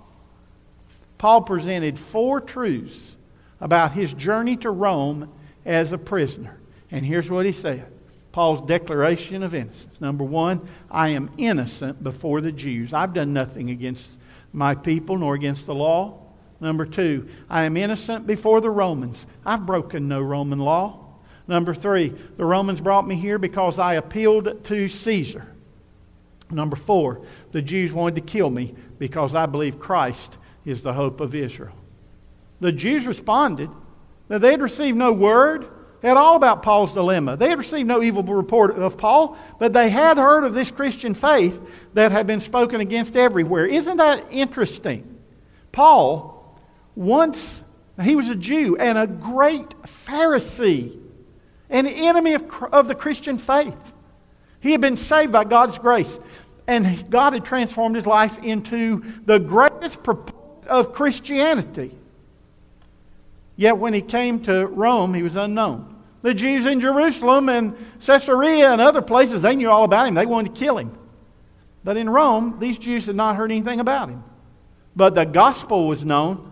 [1.19, 3.17] Paul presented four truths
[3.61, 5.31] about his journey to Rome
[5.67, 6.59] as a prisoner.
[6.91, 7.87] And here's what he said
[8.33, 10.01] Paul's declaration of innocence.
[10.01, 12.93] Number one, I am innocent before the Jews.
[12.93, 14.09] I've done nothing against
[14.53, 16.19] my people nor against the law.
[16.61, 19.27] Number two, I am innocent before the Romans.
[19.45, 21.07] I've broken no Roman law.
[21.51, 25.49] Number three, the Romans brought me here because I appealed to Caesar.
[26.49, 31.21] Number four, the Jews wanted to kill me because I believe Christ is the hope
[31.21, 31.75] of Israel.
[32.61, 33.69] The Jews responded
[34.29, 35.67] that they had received no word
[36.05, 37.37] at all about Paul's dilemma.
[37.37, 41.15] They had received no evil report of Paul, but they had heard of this Christian
[41.15, 41.61] faith
[41.95, 43.67] that had been spoken against everywhere.
[43.67, 45.19] Isn't that interesting?
[45.73, 46.57] Paul,
[46.95, 47.65] once
[48.01, 51.00] he was a Jew and a great Pharisee
[51.71, 53.95] an enemy of, of the Christian faith.
[54.61, 56.19] He had been saved by God's grace,
[56.67, 61.95] and God had transformed his life into the greatest proponent of Christianity.
[63.57, 65.97] Yet when he came to Rome, he was unknown.
[66.23, 70.15] The Jews in Jerusalem and Caesarea and other places, they knew all about him.
[70.15, 70.97] They wanted to kill him.
[71.83, 74.23] But in Rome, these Jews had not heard anything about him.
[74.95, 76.50] But the gospel was known,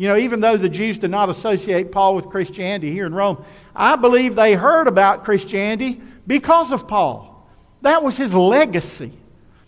[0.00, 3.44] you know, even though the Jews did not associate Paul with Christianity here in Rome,
[3.76, 7.46] I believe they heard about Christianity because of Paul.
[7.82, 9.12] That was his legacy.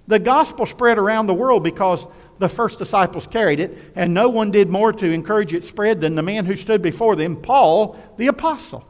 [0.08, 2.06] The gospel spread around the world because
[2.38, 6.14] the first disciples carried it, and no one did more to encourage its spread than
[6.14, 8.88] the man who stood before them, Paul the apostle.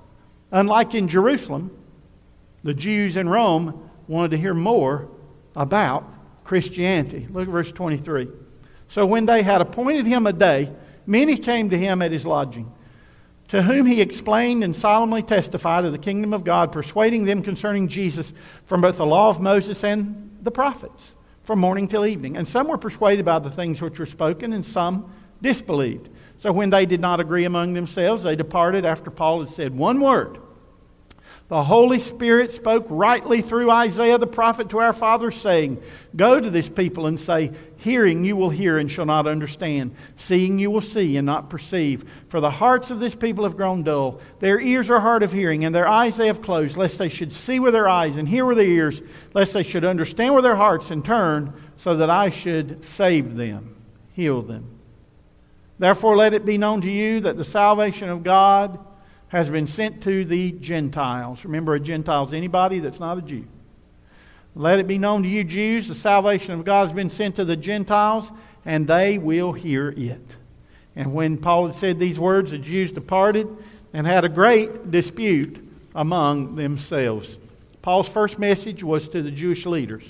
[0.52, 1.76] Unlike in Jerusalem,
[2.62, 5.08] the Jews in Rome wanted to hear more
[5.56, 6.04] about
[6.44, 7.26] Christianity.
[7.28, 8.28] Look at verse 23.
[8.90, 10.70] So when they had appointed him a day,
[11.06, 12.72] many came to him at his lodging,
[13.48, 17.88] to whom he explained and solemnly testified of the kingdom of God, persuading them concerning
[17.88, 18.32] Jesus
[18.64, 22.36] from both the law of Moses and the prophets, from morning till evening.
[22.36, 26.08] And some were persuaded by the things which were spoken, and some disbelieved.
[26.38, 30.00] So when they did not agree among themselves, they departed after Paul had said one
[30.00, 30.38] word.
[31.52, 35.82] The Holy Spirit spoke rightly through Isaiah the prophet to our fathers, saying,
[36.16, 40.58] Go to this people and say, Hearing you will hear and shall not understand, seeing
[40.58, 42.10] you will see and not perceive.
[42.28, 44.22] For the hearts of this people have grown dull.
[44.40, 47.34] Their ears are hard of hearing, and their eyes they have closed, lest they should
[47.34, 49.02] see with their eyes and hear with their ears,
[49.34, 53.76] lest they should understand with their hearts and turn, so that I should save them,
[54.14, 54.70] heal them.
[55.78, 58.78] Therefore, let it be known to you that the salvation of God
[59.32, 61.42] has been sent to the Gentiles.
[61.46, 63.46] Remember, a Gentile is anybody that's not a Jew.
[64.54, 67.46] Let it be known to you, Jews, the salvation of God has been sent to
[67.46, 68.30] the Gentiles,
[68.66, 70.36] and they will hear it.
[70.94, 73.48] And when Paul had said these words, the Jews departed
[73.94, 77.38] and had a great dispute among themselves.
[77.80, 80.04] Paul's first message was to the Jewish leaders.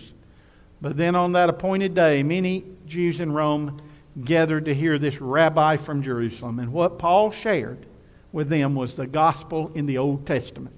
[0.81, 3.81] But then on that appointed day, many Jews in Rome
[4.25, 6.59] gathered to hear this rabbi from Jerusalem.
[6.59, 7.87] And what Paul shared
[8.33, 10.75] with them was the gospel in the Old Testament.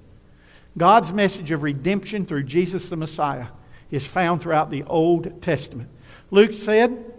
[0.76, 3.46] God's message of redemption through Jesus the Messiah
[3.90, 5.88] is found throughout the Old Testament.
[6.30, 7.12] Luke said,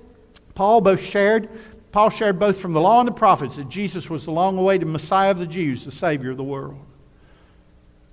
[0.55, 1.49] Paul both shared,
[1.91, 4.87] Paul shared both from the law and the prophets that Jesus was the long awaited
[4.87, 6.79] Messiah of the Jews, the Savior of the world.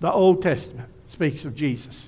[0.00, 2.06] The Old Testament speaks of Jesus.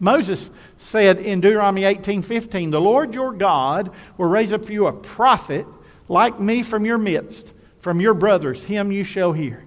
[0.00, 4.92] Moses said in Deuteronomy 18:15, "The Lord your God will raise up for you a
[4.92, 5.66] prophet
[6.08, 7.52] like me from your midst."
[7.88, 9.64] From your brothers, him you shall hear.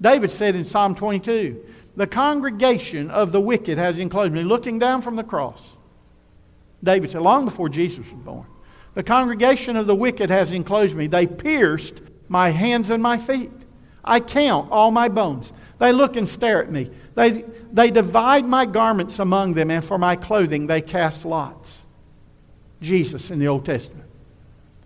[0.00, 1.62] David said in Psalm 22,
[1.94, 5.62] The congregation of the wicked has enclosed me, looking down from the cross.
[6.82, 8.46] David said, long before Jesus was born,
[8.94, 11.06] The congregation of the wicked has enclosed me.
[11.06, 12.00] They pierced
[12.30, 13.52] my hands and my feet.
[14.02, 15.52] I count all my bones.
[15.80, 16.90] They look and stare at me.
[17.14, 21.82] They, they divide my garments among them, and for my clothing they cast lots.
[22.80, 24.08] Jesus in the Old Testament.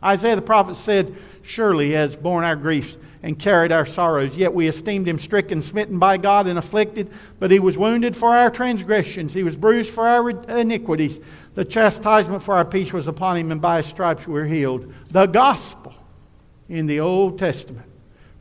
[0.02, 1.14] Isaiah the prophet said,
[1.46, 5.98] Surely has borne our griefs and carried our sorrows, yet we esteemed him stricken, smitten
[5.98, 7.10] by God, and afflicted.
[7.38, 11.20] But he was wounded for our transgressions, he was bruised for our iniquities.
[11.54, 14.92] The chastisement for our peace was upon him, and by his stripes we were healed.
[15.10, 15.94] The gospel
[16.68, 17.86] in the Old Testament.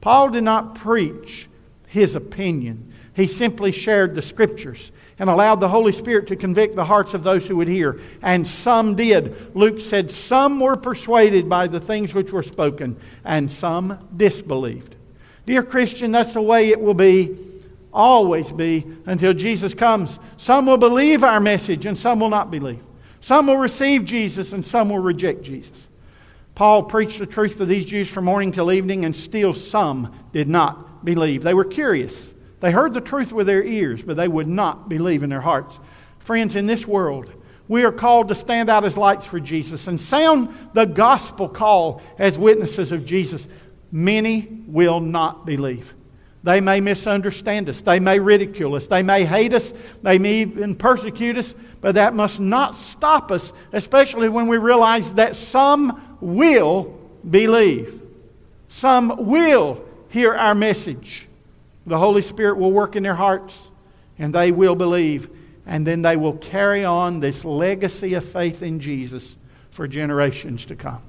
[0.02, 1.48] Paul did not preach
[1.88, 6.84] his opinion, he simply shared the scriptures and allowed the Holy Spirit to convict the
[6.84, 8.02] hearts of those who would hear.
[8.22, 9.56] And some did.
[9.56, 14.98] Luke said, Some were persuaded by the things which were spoken, and some disbelieved.
[15.46, 17.38] Dear Christian, that's the way it will be,
[17.94, 20.20] always be, until Jesus comes.
[20.36, 22.84] Some will believe our message, and some will not believe.
[23.22, 25.88] Some will receive Jesus, and some will reject Jesus.
[26.54, 30.50] Paul preached the truth to these Jews from morning till evening, and still some did
[30.50, 31.44] not believe.
[31.44, 32.34] They were curious.
[32.60, 35.78] They heard the truth with their ears, but they would not believe in their hearts.
[36.20, 37.32] Friends, in this world,
[37.68, 42.02] we are called to stand out as lights for Jesus and sound the gospel call
[42.18, 43.48] as witnesses of Jesus.
[43.92, 45.94] Many will not believe.
[46.44, 47.82] They may misunderstand us.
[47.82, 48.86] They may ridicule us.
[48.86, 49.74] They may hate us.
[50.04, 51.56] They may even persecute us.
[51.82, 58.00] But that must not stop us, especially when we realize that some will believe.
[58.68, 61.28] Some will hear our message.
[61.86, 63.70] The Holy Spirit will work in their hearts
[64.18, 65.30] and they will believe.
[65.66, 69.36] And then they will carry on this legacy of faith in Jesus
[69.72, 71.02] for generations to come.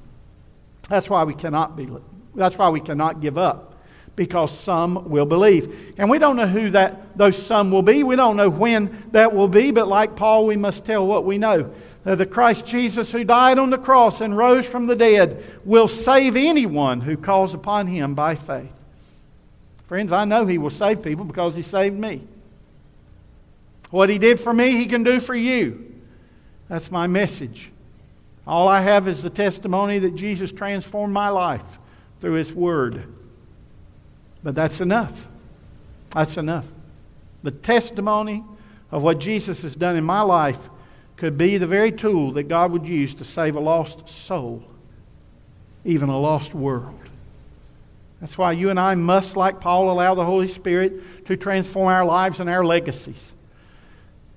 [0.89, 1.89] That's why we cannot be
[2.35, 3.73] that's why we cannot give up.
[4.15, 5.95] Because some will believe.
[5.99, 8.03] And we don't know who that those some will be.
[8.03, 11.37] We don't know when that will be, but like Paul, we must tell what we
[11.37, 11.71] know.
[12.05, 15.89] That the Christ Jesus who died on the cross and rose from the dead will
[15.89, 18.76] save anyone who calls upon him by faith.
[19.87, 22.23] Friends, I know He will save people because He saved me.
[23.91, 25.95] What He did for me, He can do for you.
[26.69, 27.71] That's my message.
[28.47, 31.79] All I have is the testimony that Jesus transformed my life
[32.21, 33.05] through His Word.
[34.43, 35.29] But that's enough.
[36.11, 36.71] That's enough.
[37.43, 38.45] The testimony
[38.91, 40.69] of what Jesus has done in my life
[41.17, 44.63] could be the very tool that God would use to save a lost soul,
[45.85, 47.06] even a lost world.
[48.21, 52.05] That's why you and I must, like Paul, allow the Holy Spirit to transform our
[52.05, 53.35] lives and our legacies.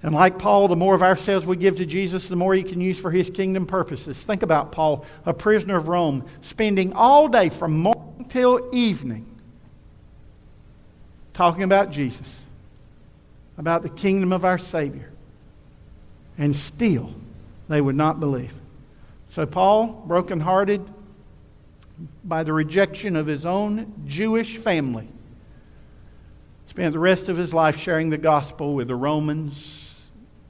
[0.01, 2.79] And like Paul, the more of ourselves we give to Jesus, the more he can
[2.79, 4.21] use for his kingdom purposes.
[4.21, 9.25] Think about Paul, a prisoner of Rome, spending all day from morning till evening
[11.33, 12.41] talking about Jesus,
[13.57, 15.09] about the kingdom of our Savior.
[16.37, 17.13] And still,
[17.69, 18.53] they would not believe.
[19.29, 20.81] So, Paul, brokenhearted,
[22.23, 25.07] by the rejection of his own Jewish family.
[26.67, 29.93] Spent the rest of his life sharing the gospel with the Romans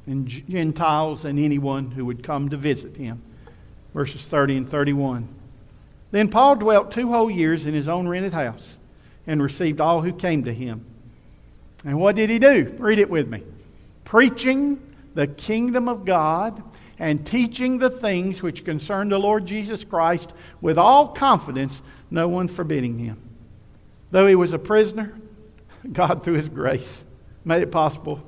[0.05, 3.21] and Gentiles and anyone who would come to visit him.
[3.93, 5.27] Verses 30 and 31.
[6.11, 8.77] Then Paul dwelt two whole years in his own rented house
[9.27, 10.85] and received all who came to him.
[11.85, 12.75] And what did he do?
[12.77, 13.43] Read it with me.
[14.03, 14.79] Preaching
[15.13, 16.68] the kingdom of God
[16.99, 21.81] and teaching the things which concern the Lord Jesus Christ with all confidence,
[22.11, 23.17] no one forbidding him.
[24.11, 25.17] Though he was a prisoner,
[25.91, 27.05] God, through his grace,
[27.45, 28.21] made it possible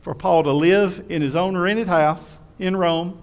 [0.00, 3.22] for Paul to live in his own rented house in Rome,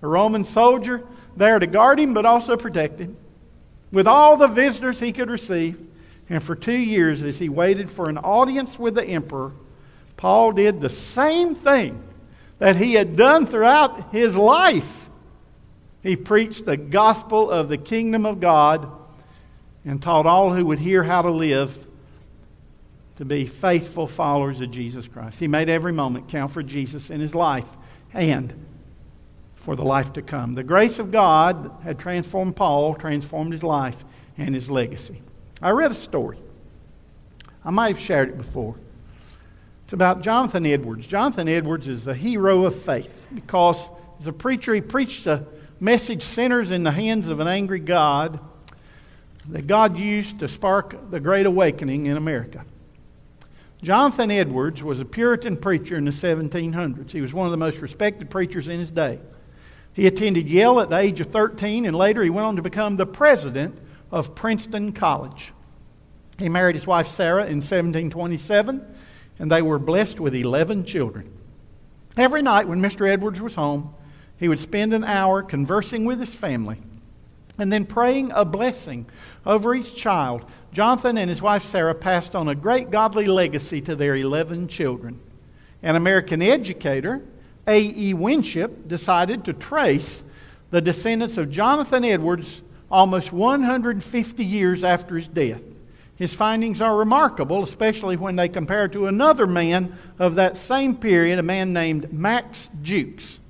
[0.00, 1.02] a Roman soldier
[1.36, 3.16] there to guard him but also protect him,
[3.90, 5.80] with all the visitors he could receive.
[6.30, 9.52] And for two years, as he waited for an audience with the emperor,
[10.16, 12.02] Paul did the same thing
[12.58, 15.08] that he had done throughout his life.
[16.02, 18.90] He preached the gospel of the kingdom of God
[19.84, 21.86] and taught all who would hear how to live
[23.16, 25.38] to be faithful followers of Jesus Christ.
[25.38, 27.68] He made every moment count for Jesus in his life
[28.12, 28.52] and
[29.54, 30.54] for the life to come.
[30.54, 34.04] The grace of God had transformed Paul, transformed his life
[34.36, 35.22] and his legacy.
[35.62, 36.38] I read a story.
[37.64, 38.74] I might have shared it before.
[39.84, 41.06] It's about Jonathan Edwards.
[41.06, 45.44] Jonathan Edwards is a hero of faith because as a preacher, he preached a
[45.78, 48.40] message sinners in the hands of an angry God
[49.50, 52.64] that God used to spark the Great Awakening in America.
[53.82, 57.10] Jonathan Edwards was a Puritan preacher in the 1700s.
[57.10, 59.20] He was one of the most respected preachers in his day.
[59.92, 62.96] He attended Yale at the age of 13, and later he went on to become
[62.96, 63.76] the president
[64.10, 65.52] of Princeton College.
[66.38, 68.93] He married his wife Sarah in 1727
[69.38, 71.30] and they were blessed with 11 children.
[72.16, 73.08] Every night when Mr.
[73.08, 73.94] Edwards was home,
[74.38, 76.78] he would spend an hour conversing with his family
[77.58, 79.06] and then praying a blessing
[79.46, 80.50] over each child.
[80.72, 85.20] Jonathan and his wife Sarah passed on a great godly legacy to their 11 children.
[85.82, 87.22] An American educator,
[87.66, 88.14] A.E.
[88.14, 90.24] Winship, decided to trace
[90.70, 92.60] the descendants of Jonathan Edwards
[92.90, 95.62] almost 150 years after his death.
[96.16, 101.38] His findings are remarkable, especially when they compare to another man of that same period,
[101.38, 103.40] a man named Max Jukes.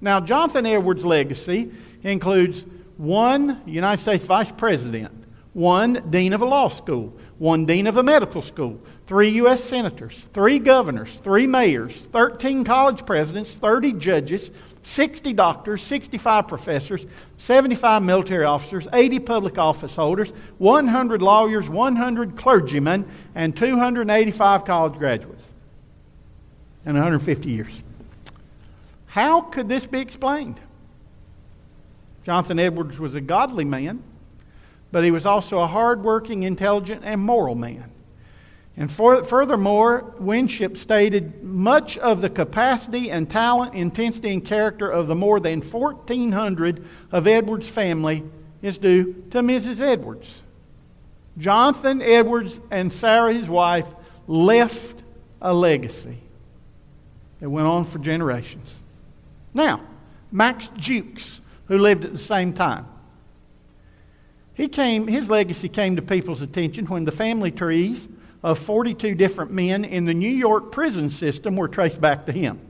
[0.00, 1.70] Now, Jonathan Edwards' legacy
[2.02, 2.64] includes
[2.96, 5.12] one United States vice president,
[5.54, 8.78] one dean of a law school, one dean of a medical school,
[9.10, 9.64] three U.S.
[9.64, 14.52] senators, three governors, three mayors, 13 college presidents, 30 judges,
[14.84, 17.04] 60 doctors, 65 professors,
[17.36, 23.04] 75 military officers, 80 public office holders, 100 lawyers, 100 clergymen,
[23.34, 25.48] and 285 college graduates
[26.86, 27.72] in 150 years.
[29.06, 30.60] How could this be explained?
[32.22, 34.04] Jonathan Edwards was a godly man,
[34.92, 37.90] but he was also a hardworking, intelligent, and moral man.
[38.80, 45.06] And for, furthermore, Winship stated much of the capacity and talent, intensity, and character of
[45.06, 48.24] the more than 1,400 of Edwards' family
[48.62, 49.82] is due to Mrs.
[49.82, 50.42] Edwards.
[51.36, 53.86] Jonathan Edwards and Sarah, his wife,
[54.26, 55.02] left
[55.42, 56.16] a legacy
[57.40, 58.74] that went on for generations.
[59.52, 59.82] Now,
[60.32, 62.86] Max Jukes, who lived at the same time,
[64.54, 68.08] he came, his legacy came to people's attention when the family trees
[68.42, 72.60] of 42 different men in the New York prison system were traced back to him.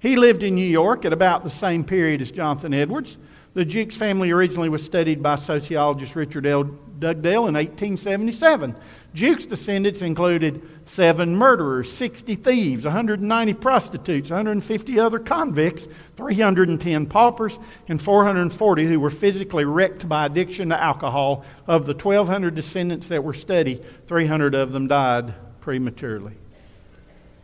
[0.00, 3.16] He lived in New York at about the same period as Jonathan Edwards.
[3.54, 6.64] The Jukes family originally was studied by sociologist Richard L.
[6.98, 8.74] Dugdale in 1877.
[9.14, 15.86] Jukes' descendants included seven murderers, 60 thieves, 190 prostitutes, 150 other convicts,
[16.16, 17.56] 310 paupers,
[17.86, 21.44] and 440 who were physically wrecked by addiction to alcohol.
[21.68, 26.32] Of the 1,200 descendants that were studied, 300 of them died prematurely.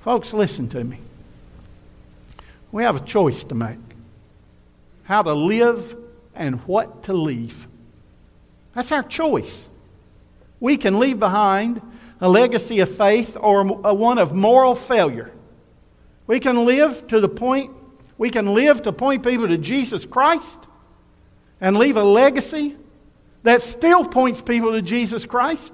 [0.01, 0.99] Folks, listen to me.
[2.73, 3.79] We have a choice to make
[5.05, 5.97] how to live
[6.35, 7.67] and what to leave.
[8.75, 9.67] That's our choice.
[10.61, 11.81] We can leave behind
[12.21, 15.33] a legacy of faith or a one of moral failure.
[16.27, 17.73] We can live to the point,
[18.19, 20.61] we can live to point people to Jesus Christ
[21.61, 22.77] and leave a legacy
[23.43, 25.73] that still points people to Jesus Christ.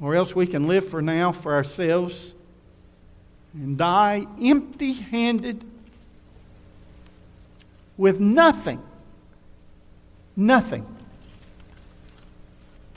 [0.00, 2.34] Or else we can live for now for ourselves
[3.52, 5.62] and die empty handed
[7.98, 8.82] with nothing.
[10.34, 10.86] Nothing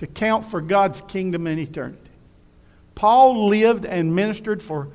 [0.04, 1.98] to count for God's kingdom in eternity.
[2.94, 4.90] Paul lived and ministered for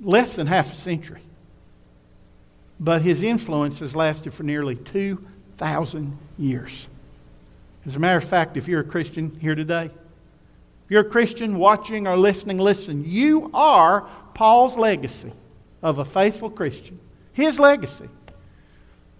[0.00, 1.20] less than half a century,
[2.78, 6.86] but his influence has lasted for nearly 2,000 years.
[7.84, 11.58] As a matter of fact, if you're a Christian here today, if you're a Christian
[11.58, 15.32] watching or listening, listen, you are Paul's legacy
[15.82, 17.00] of a faithful Christian.
[17.32, 18.08] His legacy.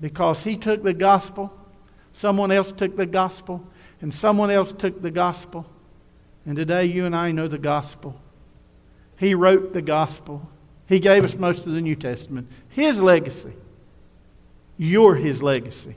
[0.00, 1.52] Because he took the gospel,
[2.12, 3.66] someone else took the gospel,
[4.00, 5.66] and someone else took the gospel.
[6.46, 8.20] And today you and I know the gospel.
[9.18, 10.48] He wrote the gospel.
[10.86, 12.50] He gave us most of the New Testament.
[12.70, 13.52] His legacy.
[14.78, 15.94] You're his legacy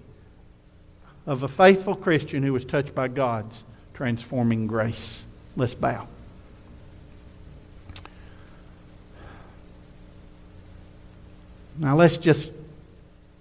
[1.26, 5.24] of a faithful Christian who was touched by God's transforming grace.
[5.56, 6.08] Let's bow.
[11.78, 12.52] Now let's just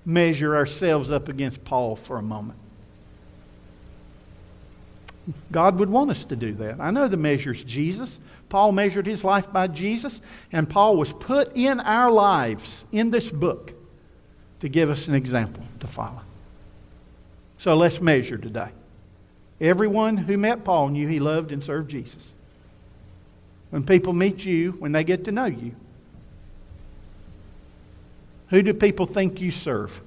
[0.07, 2.59] measure ourselves up against Paul for a moment.
[5.53, 6.81] God would want us to do that.
[6.81, 8.19] I know the measure's Jesus.
[8.49, 10.21] Paul measured his life by Jesus,
[10.51, 13.73] and Paul was put in our lives in this book
[14.61, 16.23] to give us an example to follow.
[17.59, 18.71] So let's measure today.
[19.61, 22.31] Everyone who met Paul knew he loved and served Jesus.
[23.71, 25.75] When people meet you, when they get to know you,
[28.49, 30.01] who do people think you serve?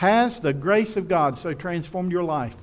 [0.00, 2.56] Has the grace of God so transformed your life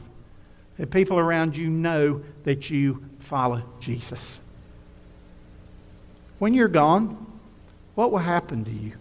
[0.79, 4.39] that people around you know that you follow Jesus?
[6.39, 7.27] When you're gone,
[7.93, 8.93] what will happen to you?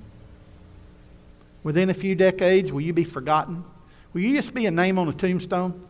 [1.63, 3.65] Within a few decades, will you be forgotten?
[4.13, 5.89] Will you just be a name on a tombstone?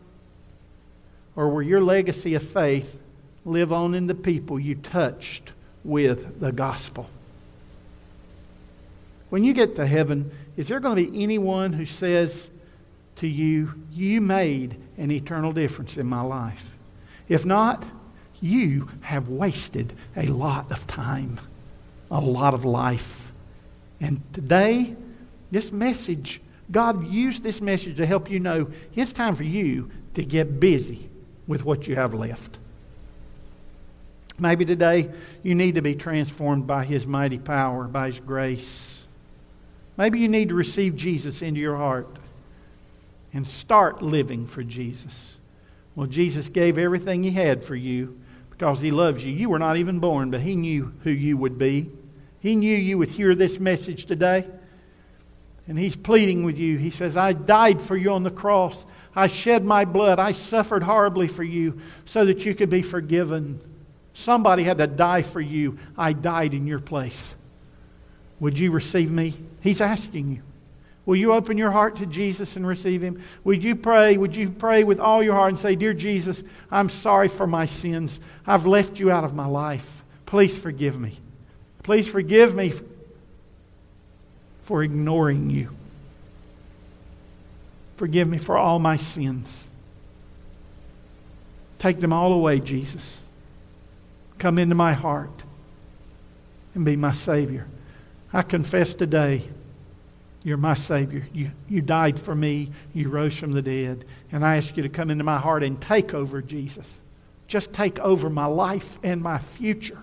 [1.35, 2.97] Or will your legacy of faith
[3.43, 5.51] live on in the people you touched
[5.83, 7.09] with the gospel?
[9.29, 12.49] When you get to heaven, is there going to be anyone who says
[13.17, 16.75] to you, You made an eternal difference in my life?
[17.27, 17.85] If not,
[18.39, 21.39] you have wasted a lot of time,
[22.09, 23.31] a lot of life.
[23.99, 24.95] And today,
[25.51, 26.39] this message,
[26.71, 31.09] God used this message to help you know it's time for you to get busy
[31.47, 32.59] with what you have left.
[34.39, 35.09] Maybe today
[35.41, 38.96] you need to be transformed by His mighty power, by His grace
[39.97, 42.07] Maybe you need to receive Jesus into your heart
[43.33, 45.37] and start living for Jesus.
[45.95, 48.19] Well, Jesus gave everything He had for you
[48.51, 49.33] because He loves you.
[49.33, 51.89] You were not even born, but He knew who you would be.
[52.39, 54.45] He knew you would hear this message today.
[55.67, 56.77] And He's pleading with you.
[56.77, 58.85] He says, I died for you on the cross.
[59.15, 60.19] I shed my blood.
[60.19, 63.59] I suffered horribly for you so that you could be forgiven.
[64.13, 65.77] Somebody had to die for you.
[65.97, 67.35] I died in your place.
[68.39, 69.33] Would you receive me?
[69.61, 70.41] He's asking you.
[71.05, 73.21] Will you open your heart to Jesus and receive Him?
[73.45, 74.17] Would you pray?
[74.17, 77.65] Would you pray with all your heart and say, Dear Jesus, I'm sorry for my
[77.65, 78.19] sins.
[78.45, 80.03] I've left you out of my life.
[80.25, 81.17] Please forgive me.
[81.83, 82.73] Please forgive me
[84.63, 85.69] for ignoring you.
[87.95, 89.69] Forgive me for all my sins.
[91.79, 93.17] Take them all away, Jesus.
[94.39, 95.43] Come into my heart
[96.75, 97.65] and be my Savior.
[98.33, 99.43] I confess today
[100.43, 101.27] you're my Savior.
[101.33, 102.71] You, you died for me.
[102.93, 104.05] You rose from the dead.
[104.31, 107.01] And I ask you to come into my heart and take over, Jesus.
[107.49, 110.01] Just take over my life and my future.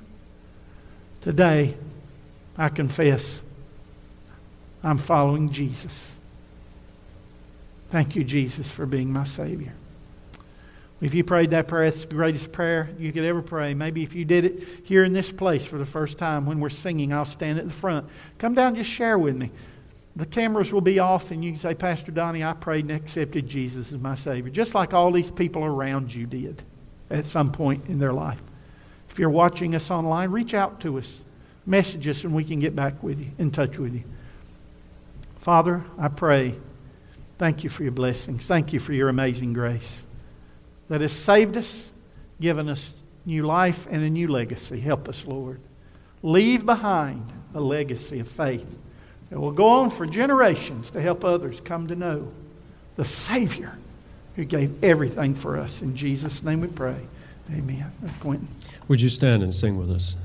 [1.22, 1.74] Today,
[2.58, 3.40] I confess
[4.82, 6.12] I'm following Jesus.
[7.88, 9.72] Thank you, Jesus, for being my Savior.
[11.04, 13.74] If you prayed that prayer, it's the greatest prayer you could ever pray.
[13.74, 16.70] Maybe if you did it here in this place for the first time when we're
[16.70, 18.08] singing, I'll stand at the front.
[18.38, 19.50] Come down just share with me.
[20.16, 23.46] The cameras will be off, and you can say, Pastor Donnie, I prayed and accepted
[23.46, 26.62] Jesus as my Savior, just like all these people around you did
[27.10, 28.40] at some point in their life.
[29.10, 31.20] If you're watching us online, reach out to us,
[31.66, 34.04] message us, and we can get back with you, in touch with you.
[35.36, 36.54] Father, I pray,
[37.36, 38.46] thank you for your blessings.
[38.46, 40.03] Thank you for your amazing grace
[40.88, 41.90] that has saved us,
[42.40, 42.90] given us
[43.24, 44.78] new life and a new legacy.
[44.80, 45.60] Help us, Lord.
[46.22, 48.78] Leave behind a legacy of faith
[49.30, 52.30] that will go on for generations to help others come to know
[52.96, 53.76] the Savior
[54.36, 55.82] who gave everything for us.
[55.82, 56.96] In Jesus' name we pray.
[57.50, 57.90] Amen.
[58.20, 58.48] Quentin.
[58.88, 60.16] Would you stand and sing with us?